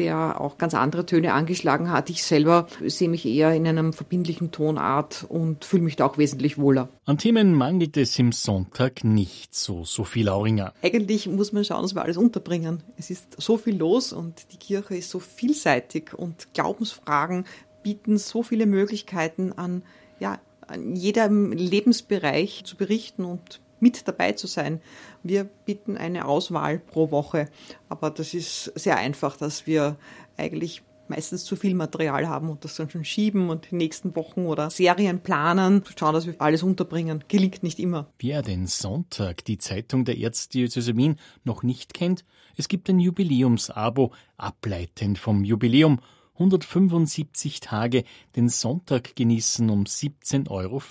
der 0.00 0.40
auch 0.40 0.56
ganz 0.56 0.74
andere 0.74 1.04
Töne 1.04 1.34
angeschlagen 1.34 1.90
hat. 1.90 2.08
Ich 2.08 2.24
selber 2.24 2.66
sehe 2.86 3.08
mich 3.10 3.26
eher 3.26 3.52
in 3.54 3.66
einem 3.66 3.92
verbindlichen 3.92 4.50
Tonart 4.50 5.26
und 5.28 5.66
fühle 5.66 5.82
mich 5.82 5.96
da 5.96 6.06
auch 6.06 6.16
wesentlich 6.16 6.56
wohler. 6.56 6.88
An 7.04 7.18
Themen 7.18 7.54
mangelt 7.54 7.98
es 7.98 8.18
im 8.18 8.32
Sonntag 8.32 9.04
nicht, 9.04 9.54
so 9.54 9.84
Sophie 9.84 10.22
Lauringer. 10.22 10.72
Eigentlich 10.82 11.26
muss 11.26 11.52
man 11.52 11.64
schauen, 11.64 11.82
dass 11.82 11.94
wir 11.94 12.02
alles 12.02 12.16
unterbringen. 12.16 12.82
Es 12.96 13.10
ist 13.10 13.40
so 13.40 13.58
viel 13.58 13.76
los 13.76 14.14
und 14.14 14.52
die 14.52 14.56
Kirche 14.56 14.96
ist 14.96 15.10
so 15.10 15.18
vielseitig 15.18 16.14
und 16.14 16.54
Glaubensfragen 16.54 17.44
bieten 17.82 18.16
so 18.16 18.42
viele 18.42 18.64
Möglichkeiten 18.64 19.52
an, 19.52 19.82
ja, 20.18 20.38
an 20.66 20.96
jedem 20.96 21.52
Lebensbereich 21.52 22.62
zu 22.64 22.76
berichten 22.76 23.24
und 23.24 23.60
mit 23.80 24.06
dabei 24.06 24.32
zu 24.32 24.46
sein. 24.46 24.80
Wir 25.22 25.44
bieten 25.44 25.96
eine 25.96 26.26
Auswahl 26.26 26.78
pro 26.78 27.10
Woche, 27.10 27.48
aber 27.88 28.10
das 28.10 28.34
ist 28.34 28.72
sehr 28.74 28.96
einfach, 28.96 29.36
dass 29.36 29.66
wir 29.66 29.96
eigentlich 30.36 30.82
meistens 31.10 31.44
zu 31.44 31.56
viel 31.56 31.74
Material 31.74 32.28
haben 32.28 32.48
und 32.48 32.64
das 32.64 32.76
dann 32.76 32.88
schon 32.88 33.04
schieben 33.04 33.50
und 33.50 33.70
die 33.70 33.74
nächsten 33.74 34.14
Wochen 34.14 34.46
oder 34.46 34.70
Serien 34.70 35.20
planen, 35.20 35.82
schauen, 35.98 36.14
dass 36.14 36.26
wir 36.26 36.34
alles 36.38 36.62
unterbringen. 36.62 37.24
Gelingt 37.28 37.62
nicht 37.62 37.80
immer. 37.80 38.06
Wer 38.18 38.42
den 38.42 38.66
Sonntag, 38.66 39.44
die 39.44 39.58
Zeitung 39.58 40.04
der 40.04 40.18
Erzdiözese 40.18 40.96
Wien, 40.96 41.16
noch 41.44 41.62
nicht 41.62 41.92
kennt, 41.92 42.24
es 42.56 42.68
gibt 42.68 42.88
ein 42.88 43.00
Jubiläumsabo, 43.00 44.12
ableitend 44.36 45.18
vom 45.18 45.44
Jubiläum 45.44 46.00
175 46.40 47.60
Tage 47.60 48.04
den 48.34 48.48
Sonntag 48.48 49.14
genießen 49.14 49.68
um 49.68 49.84
17,50 49.84 50.50
Euro 50.50 50.82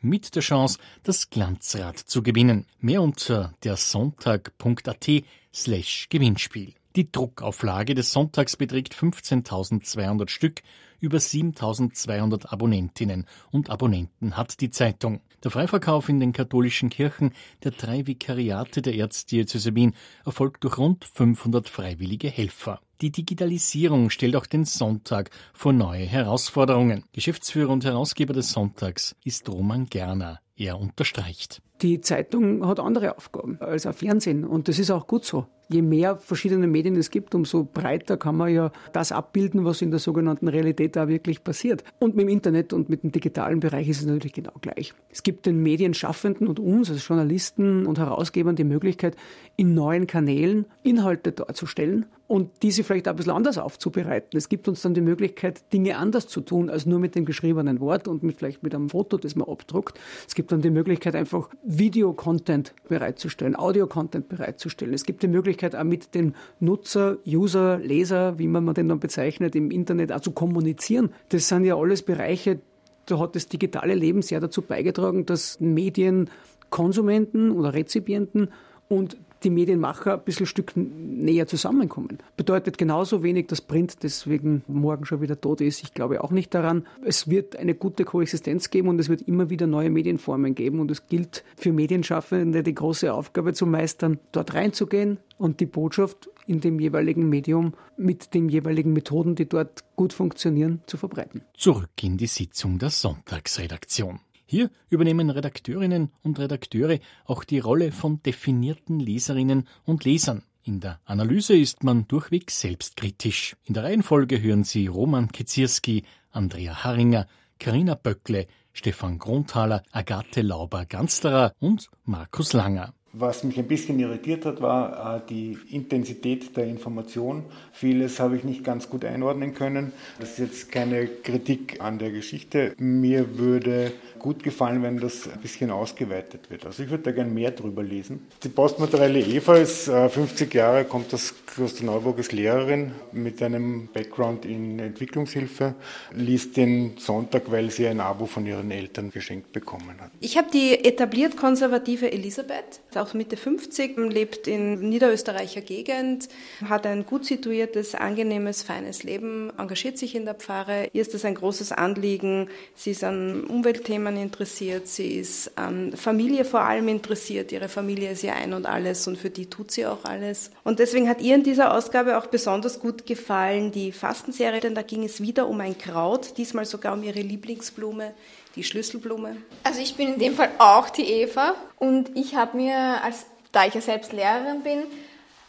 mit 0.00 0.34
der 0.34 0.42
Chance, 0.42 0.78
das 1.04 1.30
Glanzrad 1.30 1.98
zu 1.98 2.22
gewinnen. 2.22 2.66
Mehr 2.80 3.00
unter 3.00 3.54
der 3.62 3.76
Sonntag.at 3.76 5.08
slash 5.54 6.08
Gewinnspiel. 6.10 6.74
Die 6.94 7.10
Druckauflage 7.10 7.94
des 7.94 8.12
Sonntags 8.12 8.56
beträgt 8.56 8.94
15.200 8.94 10.28
Stück, 10.28 10.62
über 11.00 11.16
7.200 11.16 12.52
Abonnentinnen 12.52 13.26
und 13.50 13.70
Abonnenten 13.70 14.36
hat 14.36 14.60
die 14.60 14.68
Zeitung. 14.68 15.22
Der 15.42 15.50
Freiverkauf 15.50 16.10
in 16.10 16.20
den 16.20 16.34
katholischen 16.34 16.90
Kirchen 16.90 17.32
der 17.64 17.72
drei 17.72 18.06
Vikariate 18.06 18.82
der 18.82 18.94
Erzdiözese 18.94 19.74
Wien 19.74 19.94
erfolgt 20.26 20.64
durch 20.64 20.76
rund 20.76 21.06
500 21.06 21.66
freiwillige 21.68 22.28
Helfer. 22.28 22.78
Die 23.00 23.10
Digitalisierung 23.10 24.10
stellt 24.10 24.36
auch 24.36 24.46
den 24.46 24.66
Sonntag 24.66 25.30
vor 25.54 25.72
neue 25.72 26.04
Herausforderungen. 26.04 27.04
Geschäftsführer 27.12 27.70
und 27.70 27.84
Herausgeber 27.84 28.34
des 28.34 28.52
Sonntags 28.52 29.16
ist 29.24 29.48
Roman 29.48 29.86
Gerner. 29.86 30.40
Er 30.56 30.78
unterstreicht. 30.78 31.62
Die 31.82 32.00
Zeitung 32.00 32.64
hat 32.64 32.78
andere 32.78 33.16
Aufgaben 33.16 33.56
als 33.60 33.86
ein 33.86 33.92
Fernsehen 33.92 34.44
und 34.44 34.68
das 34.68 34.78
ist 34.78 34.92
auch 34.92 35.08
gut 35.08 35.24
so. 35.24 35.46
Je 35.68 35.82
mehr 35.82 36.16
verschiedene 36.16 36.68
Medien 36.68 36.94
es 36.96 37.10
gibt, 37.10 37.34
umso 37.34 37.64
breiter 37.64 38.16
kann 38.16 38.36
man 38.36 38.52
ja 38.52 38.70
das 38.92 39.10
abbilden, 39.10 39.64
was 39.64 39.82
in 39.82 39.90
der 39.90 39.98
sogenannten 39.98 40.46
Realität 40.46 40.94
da 40.94 41.08
wirklich 41.08 41.42
passiert. 41.42 41.82
Und 41.98 42.14
mit 42.14 42.26
dem 42.26 42.28
Internet 42.28 42.72
und 42.72 42.88
mit 42.88 43.02
dem 43.02 43.10
digitalen 43.10 43.58
Bereich 43.58 43.88
ist 43.88 44.00
es 44.00 44.06
natürlich 44.06 44.34
genau 44.34 44.52
gleich. 44.60 44.92
Es 45.10 45.24
gibt 45.24 45.46
den 45.46 45.60
Medienschaffenden 45.62 46.46
und 46.46 46.60
uns 46.60 46.90
als 46.90 47.08
Journalisten 47.08 47.86
und 47.86 47.98
Herausgebern 47.98 48.54
die 48.54 48.64
Möglichkeit, 48.64 49.16
in 49.56 49.74
neuen 49.74 50.06
Kanälen 50.06 50.66
Inhalte 50.82 51.32
darzustellen 51.32 52.06
und 52.32 52.50
diese 52.62 52.82
vielleicht 52.82 53.08
auch 53.08 53.12
ein 53.12 53.16
bisschen 53.16 53.32
anders 53.32 53.58
aufzubereiten. 53.58 54.38
Es 54.38 54.48
gibt 54.48 54.66
uns 54.66 54.80
dann 54.80 54.94
die 54.94 55.02
Möglichkeit, 55.02 55.70
Dinge 55.70 55.98
anders 55.98 56.28
zu 56.28 56.40
tun, 56.40 56.70
als 56.70 56.86
nur 56.86 56.98
mit 56.98 57.14
dem 57.14 57.26
geschriebenen 57.26 57.78
Wort 57.78 58.08
und 58.08 58.22
mit, 58.22 58.36
vielleicht 58.38 58.62
mit 58.62 58.74
einem 58.74 58.88
Foto, 58.88 59.18
das 59.18 59.36
man 59.36 59.48
abdruckt. 59.48 60.00
Es 60.26 60.34
gibt 60.34 60.50
dann 60.50 60.62
die 60.62 60.70
Möglichkeit, 60.70 61.14
einfach 61.14 61.50
Video-Content 61.78 62.74
bereitzustellen, 62.88 63.56
Audio-Content 63.56 64.28
bereitzustellen. 64.28 64.94
Es 64.94 65.04
gibt 65.04 65.22
die 65.22 65.28
Möglichkeit, 65.28 65.76
auch 65.76 65.84
mit 65.84 66.14
dem 66.14 66.34
Nutzer, 66.60 67.18
User, 67.26 67.78
Leser, 67.78 68.38
wie 68.38 68.48
man 68.48 68.72
den 68.74 68.88
dann 68.88 69.00
bezeichnet, 69.00 69.54
im 69.54 69.70
Internet 69.70 70.12
auch 70.12 70.20
zu 70.20 70.32
kommunizieren. 70.32 71.10
Das 71.30 71.48
sind 71.48 71.64
ja 71.64 71.76
alles 71.76 72.02
Bereiche, 72.02 72.60
da 73.06 73.18
hat 73.18 73.34
das 73.34 73.48
digitale 73.48 73.94
Leben 73.94 74.22
sehr 74.22 74.40
dazu 74.40 74.62
beigetragen, 74.62 75.26
dass 75.26 75.60
Medienkonsumenten 75.60 77.50
oder 77.50 77.74
Rezipienten 77.74 78.48
und 78.88 79.16
die 79.44 79.50
Medienmacher 79.50 80.14
ein 80.14 80.24
bisschen 80.24 80.46
Stück 80.46 80.72
näher 80.76 81.46
zusammenkommen. 81.46 82.18
Bedeutet 82.36 82.78
genauso 82.78 83.22
wenig, 83.22 83.46
dass 83.46 83.60
Print 83.60 84.02
deswegen 84.02 84.62
morgen 84.66 85.04
schon 85.04 85.20
wieder 85.20 85.40
tot 85.40 85.60
ist. 85.60 85.82
Ich 85.82 85.94
glaube 85.94 86.22
auch 86.22 86.30
nicht 86.30 86.54
daran. 86.54 86.86
Es 87.04 87.28
wird 87.28 87.56
eine 87.56 87.74
gute 87.74 88.04
Koexistenz 88.04 88.70
geben 88.70 88.88
und 88.88 88.98
es 88.98 89.08
wird 89.08 89.22
immer 89.22 89.50
wieder 89.50 89.66
neue 89.66 89.90
Medienformen 89.90 90.54
geben 90.54 90.80
und 90.80 90.90
es 90.90 91.06
gilt 91.06 91.44
für 91.56 91.72
Medienschaffende 91.72 92.62
die 92.62 92.74
große 92.74 93.12
Aufgabe 93.12 93.52
zu 93.52 93.66
meistern, 93.66 94.18
dort 94.32 94.54
reinzugehen 94.54 95.18
und 95.38 95.60
die 95.60 95.66
Botschaft 95.66 96.28
in 96.46 96.60
dem 96.60 96.80
jeweiligen 96.80 97.28
Medium 97.28 97.74
mit 97.96 98.34
den 98.34 98.48
jeweiligen 98.48 98.92
Methoden, 98.92 99.34
die 99.34 99.48
dort 99.48 99.84
gut 99.96 100.12
funktionieren, 100.12 100.82
zu 100.86 100.96
verbreiten. 100.96 101.42
Zurück 101.54 101.90
in 102.02 102.16
die 102.16 102.26
Sitzung 102.26 102.78
der 102.78 102.90
Sonntagsredaktion. 102.90 104.20
Hier 104.52 104.68
übernehmen 104.90 105.30
Redakteurinnen 105.30 106.12
und 106.22 106.38
Redakteure 106.38 106.98
auch 107.24 107.42
die 107.42 107.58
Rolle 107.58 107.90
von 107.90 108.22
definierten 108.22 109.00
Leserinnen 109.00 109.66
und 109.84 110.04
Lesern. 110.04 110.42
In 110.62 110.78
der 110.78 111.00
Analyse 111.06 111.56
ist 111.56 111.84
man 111.84 112.06
durchweg 112.06 112.50
selbstkritisch. 112.50 113.56
In 113.64 113.72
der 113.72 113.84
Reihenfolge 113.84 114.42
hören 114.42 114.64
Sie 114.64 114.88
Roman 114.88 115.32
Kezierski, 115.32 116.04
Andrea 116.32 116.84
Harringer, 116.84 117.26
Karina 117.58 117.94
Böckle, 117.94 118.46
Stefan 118.74 119.18
Gronthaler, 119.18 119.84
Agathe 119.90 120.42
Lauber-Gansterer 120.42 121.54
und 121.58 121.88
Markus 122.04 122.52
Langer. 122.52 122.92
Was 123.14 123.44
mich 123.44 123.58
ein 123.58 123.66
bisschen 123.66 123.98
irritiert 123.98 124.46
hat, 124.46 124.62
war 124.62 125.16
äh, 125.16 125.20
die 125.28 125.58
Intensität 125.70 126.56
der 126.56 126.66
Information. 126.66 127.44
Vieles 127.72 128.18
habe 128.18 128.36
ich 128.36 128.44
nicht 128.44 128.64
ganz 128.64 128.88
gut 128.88 129.04
einordnen 129.04 129.52
können. 129.54 129.92
Das 130.18 130.30
ist 130.30 130.38
jetzt 130.38 130.72
keine 130.72 131.06
Kritik 131.06 131.78
an 131.80 131.98
der 131.98 132.10
Geschichte. 132.10 132.74
Mir 132.78 133.36
würde 133.36 133.92
gut 134.18 134.42
gefallen, 134.42 134.82
wenn 134.82 134.98
das 134.98 135.28
ein 135.28 135.40
bisschen 135.40 135.70
ausgeweitet 135.70 136.48
wird. 136.48 136.64
Also 136.64 136.84
ich 136.84 136.90
würde 136.90 137.02
da 137.02 137.10
gerne 137.10 137.30
mehr 137.30 137.50
drüber 137.50 137.82
lesen. 137.82 138.26
Die 138.42 138.48
postmaterielle 138.48 139.20
Eva 139.20 139.56
ist 139.56 139.90
50 139.90 140.54
äh, 140.54 140.58
Jahre, 140.58 140.84
kommt 140.84 141.12
aus 141.12 141.34
Klosterneuburg, 141.46 142.18
ist 142.18 142.32
Lehrerin 142.32 142.92
mit 143.10 143.42
einem 143.42 143.88
Background 143.92 144.46
in 144.46 144.78
Entwicklungshilfe, 144.78 145.74
liest 146.14 146.56
den 146.56 146.96
Sonntag, 146.98 147.50
weil 147.50 147.70
sie 147.70 147.86
ein 147.88 148.00
Abo 148.00 148.26
von 148.26 148.46
ihren 148.46 148.70
Eltern 148.70 149.10
geschenkt 149.10 149.52
bekommen 149.52 150.00
hat. 150.00 150.12
Ich 150.20 150.38
habe 150.38 150.48
die 150.50 150.84
etabliert 150.84 151.36
konservative 151.36 152.10
Elisabeth, 152.10 152.80
auch 153.02 153.14
Mitte 153.14 153.36
50, 153.36 153.96
lebt 154.10 154.46
in 154.46 154.88
niederösterreicher 154.88 155.60
Gegend, 155.60 156.28
hat 156.68 156.86
ein 156.86 157.06
gut 157.06 157.24
situiertes, 157.24 157.94
angenehmes, 157.94 158.62
feines 158.62 159.02
Leben, 159.02 159.52
engagiert 159.58 159.98
sich 159.98 160.14
in 160.14 160.24
der 160.24 160.34
Pfarre. 160.34 160.88
Ihr 160.92 161.02
ist 161.02 161.14
das 161.14 161.24
ein 161.24 161.34
großes 161.34 161.72
Anliegen. 161.72 162.48
Sie 162.74 162.92
ist 162.92 163.04
an 163.04 163.44
Umweltthemen 163.44 163.92
Themen 163.92 164.16
interessiert, 164.16 164.88
sie 164.88 165.18
ist 165.18 165.56
an 165.56 165.92
Familie 165.96 166.44
vor 166.44 166.62
allem 166.62 166.88
interessiert. 166.88 167.52
Ihre 167.52 167.68
Familie 167.68 168.12
ist 168.12 168.24
ihr 168.24 168.34
ein 168.34 168.52
und 168.54 168.66
alles 168.66 169.06
und 169.06 169.18
für 169.18 169.30
die 169.30 169.46
tut 169.46 169.70
sie 169.70 169.86
auch 169.86 170.04
alles. 170.04 170.50
Und 170.64 170.78
deswegen 170.78 171.08
hat 171.08 171.20
ihr 171.20 171.34
in 171.34 171.42
dieser 171.42 171.74
Ausgabe 171.74 172.18
auch 172.18 172.26
besonders 172.26 172.80
gut 172.80 173.06
gefallen 173.06 173.70
die 173.70 173.92
Fastenserie, 173.92 174.60
denn 174.60 174.74
da 174.74 174.82
ging 174.82 175.04
es 175.04 175.20
wieder 175.20 175.46
um 175.46 175.60
ein 175.60 175.76
Kraut, 175.76 176.38
diesmal 176.38 176.64
sogar 176.64 176.94
um 176.94 177.02
ihre 177.02 177.20
Lieblingsblume, 177.20 178.14
die 178.56 178.64
Schlüsselblume. 178.64 179.36
Also 179.64 179.80
ich 179.80 179.96
bin 179.96 180.14
in 180.14 180.18
dem 180.18 180.34
Fall 180.34 180.50
auch 180.58 180.90
die 180.90 181.04
Eva 181.04 181.54
und 181.78 182.16
ich 182.16 182.34
habe 182.34 182.56
mir, 182.56 183.02
als 183.02 183.26
da 183.52 183.66
ich 183.66 183.74
ja 183.74 183.80
selbst 183.80 184.12
Lehrerin 184.12 184.62
bin, 184.62 184.84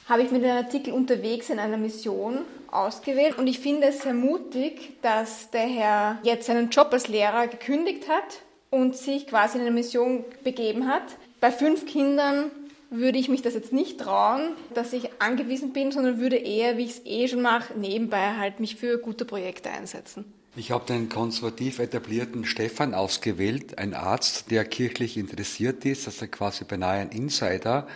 habe 0.07 0.23
ich 0.23 0.31
mir 0.31 0.39
den 0.39 0.51
Artikel 0.51 0.93
unterwegs 0.93 1.49
in 1.49 1.59
einer 1.59 1.77
Mission 1.77 2.39
ausgewählt 2.71 3.37
und 3.37 3.47
ich 3.47 3.59
finde 3.59 3.87
es 3.87 4.01
sehr 4.01 4.13
mutig, 4.13 5.01
dass 5.01 5.49
der 5.51 5.67
Herr 5.67 6.19
jetzt 6.23 6.47
seinen 6.47 6.69
Job 6.69 6.89
als 6.91 7.07
Lehrer 7.07 7.47
gekündigt 7.47 8.09
hat 8.09 8.41
und 8.69 8.95
sich 8.95 9.27
quasi 9.27 9.57
in 9.57 9.61
eine 9.61 9.71
Mission 9.71 10.25
begeben 10.43 10.87
hat. 10.87 11.03
Bei 11.39 11.51
fünf 11.51 11.85
Kindern 11.85 12.51
würde 12.89 13.17
ich 13.17 13.29
mich 13.29 13.41
das 13.41 13.53
jetzt 13.53 13.73
nicht 13.73 13.99
trauen, 13.99 14.49
dass 14.73 14.93
ich 14.93 15.09
angewiesen 15.19 15.73
bin, 15.73 15.91
sondern 15.91 16.19
würde 16.19 16.37
eher, 16.37 16.77
wie 16.77 16.85
ich 16.85 16.91
es 16.91 17.05
eh 17.05 17.27
schon 17.27 17.41
mache, 17.41 17.73
nebenbei 17.77 18.35
halt 18.37 18.59
mich 18.59 18.75
für 18.75 18.97
gute 18.97 19.25
Projekte 19.25 19.69
einsetzen. 19.69 20.25
Ich 20.55 20.69
habe 20.69 20.85
den 20.85 21.09
konservativ 21.09 21.79
etablierten 21.79 22.45
Stefan 22.45 22.93
ausgewählt, 22.93 23.79
ein 23.79 23.95
Arzt, 23.95 24.51
der 24.51 24.65
kirchlich 24.65 25.17
interessiert 25.17 25.83
ist, 25.83 26.05
also 26.05 26.27
quasi 26.27 26.63
beinahe 26.63 26.99
ein 26.99 27.09
Insider, 27.09 27.87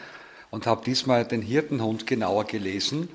und 0.50 0.66
habe 0.66 0.84
diesmal 0.84 1.24
den 1.24 1.44
Hirtenhund 1.44 2.08
genauer 2.08 2.46
gelesen. 2.46 3.10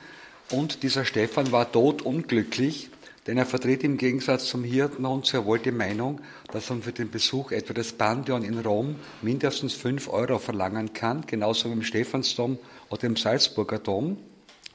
Und 0.52 0.84
dieser 0.84 1.04
Stefan 1.04 1.50
war 1.50 1.72
totunglücklich, 1.72 2.90
denn 3.26 3.36
er 3.36 3.44
vertritt 3.44 3.82
im 3.82 3.96
Gegensatz 3.96 4.44
zum 4.44 4.62
Hirtenhund 4.62 5.26
sehr 5.26 5.44
wohl 5.44 5.58
die 5.58 5.72
Meinung, 5.72 6.20
dass 6.52 6.70
man 6.70 6.82
für 6.82 6.92
den 6.92 7.10
Besuch 7.10 7.50
etwa 7.50 7.74
des 7.74 7.94
Pantheon 7.94 8.44
in 8.44 8.60
Rom 8.60 8.94
mindestens 9.22 9.74
fünf 9.74 10.08
Euro 10.08 10.38
verlangen 10.38 10.92
kann, 10.92 11.26
genauso 11.26 11.68
wie 11.68 11.72
im 11.72 11.82
Stephansdom 11.82 12.60
oder 12.90 13.08
im 13.08 13.16
Salzburger 13.16 13.80
Dom. 13.80 14.18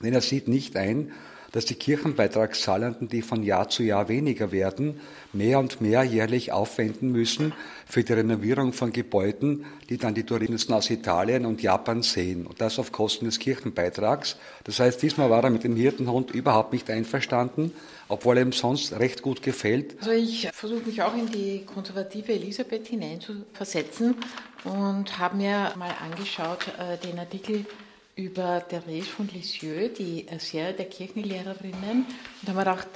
Denn 0.02 0.12
er 0.12 0.22
sieht 0.22 0.50
nicht 0.50 0.76
ein, 0.76 1.14
dass 1.52 1.66
die 1.66 1.76
Kirchenbeitragszahlenden, 1.76 3.08
die 3.10 3.22
von 3.22 3.44
Jahr 3.44 3.70
zu 3.70 3.84
Jahr 3.84 4.10
weniger 4.10 4.52
werden, 4.52 5.00
mehr 5.34 5.60
und 5.60 5.82
mehr 5.82 6.04
jährlich 6.04 6.52
aufwenden 6.52 7.12
müssen 7.12 7.54
für 7.86 8.04
die 8.04 8.14
Renovierung 8.14 8.74
von 8.74 8.92
Gebäuden, 8.92 9.66
die 9.90 9.98
dann 9.98 10.14
die 10.14 10.24
Touristen 10.24 10.74
aus 10.74 10.90
Italien 10.90 11.46
und 11.46 11.62
Japan 11.62 12.02
sehen. 12.02 12.46
Und 12.46 12.60
das 12.62 12.80
auf 12.80 12.92
Kosten 12.92 13.26
des 13.26 13.40
Kirchenbeitrags. 13.40 14.38
Das 14.64 14.80
heißt, 14.80 15.02
diesmal 15.02 15.30
war 15.30 15.44
er 15.44 15.50
mit 15.50 15.64
dem 15.64 15.76
Hirtenhund 15.76 16.32
überhaupt 16.32 16.74
nicht 16.74 16.90
einverstanden, 16.90 17.72
obwohl 18.08 18.38
er 18.38 18.44
ihm 18.44 18.52
sonst 18.52 18.94
recht 18.94 19.22
gut 19.22 19.42
gefällt. 19.42 19.96
Also 20.00 20.12
ich 20.12 20.50
versuche 20.54 20.86
mich 20.86 21.02
auch 21.02 21.16
in 21.16 21.32
die 21.32 21.64
konservative 21.66 22.34
Elisabeth 22.34 22.88
hineinzuversetzen 22.88 24.16
und 24.64 25.18
habe 25.18 25.38
mir 25.38 25.74
mal 25.78 25.94
angeschaut 26.04 26.68
äh, 26.78 26.98
den 26.98 27.20
Artikel 27.20 27.66
über 28.18 28.68
Therese 28.68 29.08
von 29.08 29.30
Lisieux, 29.30 29.94
die 29.98 30.26
Serie 30.40 30.74
der 30.74 30.86
Kirchenlehrerinnen. 30.86 32.06
Und 32.06 32.08
da 32.42 32.50
haben 32.50 32.58
wir 32.58 32.66
gedacht, 32.66 32.88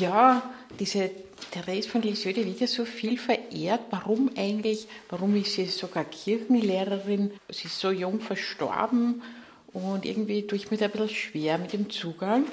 ja, 0.00 0.42
diese 0.80 1.10
Therese 1.52 1.88
von 1.88 2.02
Lisieux, 2.02 2.34
die 2.34 2.44
wird 2.44 2.60
ja 2.60 2.66
so 2.66 2.84
viel 2.84 3.18
verehrt. 3.18 3.82
Warum 3.90 4.30
eigentlich? 4.36 4.88
Warum 5.08 5.36
ist 5.36 5.54
sie 5.54 5.66
sogar 5.66 6.04
Kirchenlehrerin? 6.04 7.30
Sie 7.50 7.66
ist 7.66 7.78
so 7.78 7.90
jung 7.90 8.20
verstorben 8.20 9.22
und 9.72 10.04
irgendwie 10.04 10.46
tue 10.46 10.58
ich 10.58 10.70
mir 10.70 10.78
da 10.78 10.86
ein 10.86 10.92
bisschen 10.92 11.08
schwer 11.10 11.58
mit 11.58 11.72
dem 11.72 11.90
Zugang. 11.90 12.44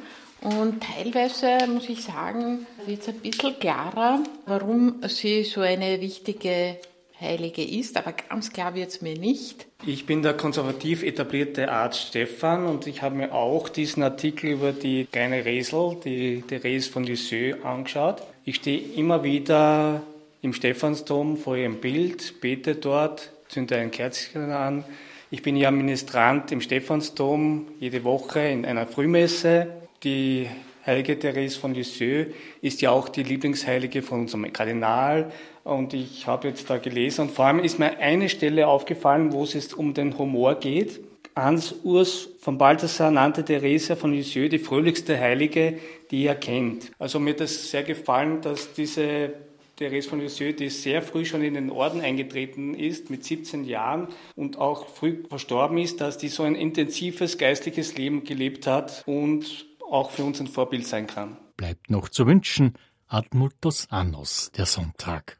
Und 0.42 0.84
teilweise, 0.84 1.66
muss 1.68 1.90
ich 1.90 2.04
sagen, 2.04 2.68
wird 2.86 3.02
es 3.02 3.08
ein 3.08 3.20
bisschen 3.20 3.58
klarer, 3.58 4.22
warum 4.46 5.02
sie 5.08 5.44
so 5.44 5.62
eine 5.62 6.02
wichtige 6.02 6.78
Heilige 7.20 7.64
ist, 7.64 7.96
aber 7.98 8.14
ganz 8.14 8.52
klar 8.52 8.76
wird 8.76 8.90
es 8.90 9.02
mir 9.02 9.18
nicht. 9.18 9.68
Ich 9.86 10.06
bin 10.06 10.22
der 10.22 10.34
konservativ 10.34 11.04
etablierte 11.04 11.72
Arzt 11.72 12.08
Stefan 12.10 12.66
und 12.66 12.88
ich 12.88 13.02
habe 13.02 13.16
mir 13.16 13.34
auch 13.34 13.70
diesen 13.70 14.04
Artikel 14.04 14.52
über 14.52 14.72
die 14.74 15.06
kleine 15.06 15.46
Resel, 15.46 15.98
die 16.04 16.42
Therese 16.42 16.90
von 16.90 17.04
Lisieux, 17.04 17.64
angeschaut. 17.64 18.22
Ich 18.44 18.58
stehe 18.58 18.80
immer 18.96 19.24
wieder 19.24 20.04
im 20.42 20.54
Stephansdom 20.54 21.38
vor 21.38 21.56
ihrem 21.56 21.78
Bild, 21.78 22.42
bete 22.42 22.76
dort, 22.76 23.32
zünde 23.48 23.78
ein 23.78 23.92
Kerzchen 23.92 24.52
an. 24.52 24.84
Ich 25.32 25.42
bin 25.42 25.56
ja 25.56 25.72
Ministrant 25.72 26.52
im 26.52 26.62
Stephansdom 26.62 27.68
jede 27.80 28.04
Woche 28.04 28.42
in 28.42 28.66
einer 28.66 28.86
Frühmesse. 28.88 29.68
Die 30.04 30.48
Heilige 30.86 31.18
Therese 31.18 31.58
von 31.58 31.74
Lisieux 31.74 32.28
ist 32.62 32.82
ja 32.82 32.92
auch 32.92 33.10
die 33.10 33.24
Lieblingsheilige 33.24 34.04
von 34.04 34.22
unserem 34.22 34.52
Kardinal. 34.54 35.32
Und 35.64 35.96
ich 35.96 36.28
habe 36.28 36.48
jetzt 36.50 36.70
da 36.70 36.78
gelesen 36.78 37.22
und 37.22 37.32
vor 37.32 37.46
allem 37.46 37.60
ist 37.60 37.80
mir 37.80 37.98
eine 37.98 38.30
Stelle 38.30 38.68
aufgefallen, 38.68 39.34
wo 39.34 39.44
es 39.44 39.54
jetzt 39.54 39.76
um 39.76 39.96
den 39.96 40.16
Humor 40.18 40.56
geht. 40.56 41.02
Hans 41.36 41.76
Urs 41.84 42.30
von 42.40 42.58
Balthasar 42.58 43.10
nannte 43.10 43.44
Therese 43.44 43.96
von 43.96 44.14
Lisieux 44.14 44.48
die 44.50 44.60
fröhlichste 44.60 45.20
Heilige, 45.20 45.80
die 46.12 46.28
er 46.28 46.36
kennt. 46.36 46.92
Also 47.00 47.20
mir 47.20 47.32
hat 47.32 47.40
das 47.40 47.72
sehr 47.72 47.84
gefallen, 47.84 48.42
dass 48.42 48.74
diese 48.74 49.34
Therese 49.76 50.08
von 50.08 50.22
Lisieux, 50.22 50.56
die 50.56 50.70
sehr 50.70 51.02
früh 51.02 51.26
schon 51.26 51.42
in 51.42 51.56
den 51.56 51.70
Orden 51.70 52.00
eingetreten 52.00 52.74
ist, 52.76 53.10
mit 53.10 53.26
17 53.26 53.66
Jahren 53.66 54.08
und 54.36 54.58
auch 54.58 54.88
früh 54.88 55.24
verstorben 55.28 55.78
ist, 55.78 56.00
dass 56.00 56.18
die 56.18 56.30
so 56.30 56.44
ein 56.44 56.56
intensives 56.56 57.38
geistliches 57.38 57.98
Leben 57.98 58.24
gelebt 58.24 58.68
hat 58.68 59.04
und 59.06 59.66
auch 59.92 60.12
für 60.12 60.24
uns 60.24 60.40
ein 60.40 60.48
Vorbild 60.48 60.86
sein 60.86 61.08
kann. 61.08 61.38
Bleibt 61.58 61.90
noch 61.90 62.10
zu 62.10 62.28
wünschen, 62.28 62.78
Ad 63.08 63.30
multos 63.34 63.88
annos, 63.92 64.52
der 64.58 64.66
Sonntag. 64.66 65.40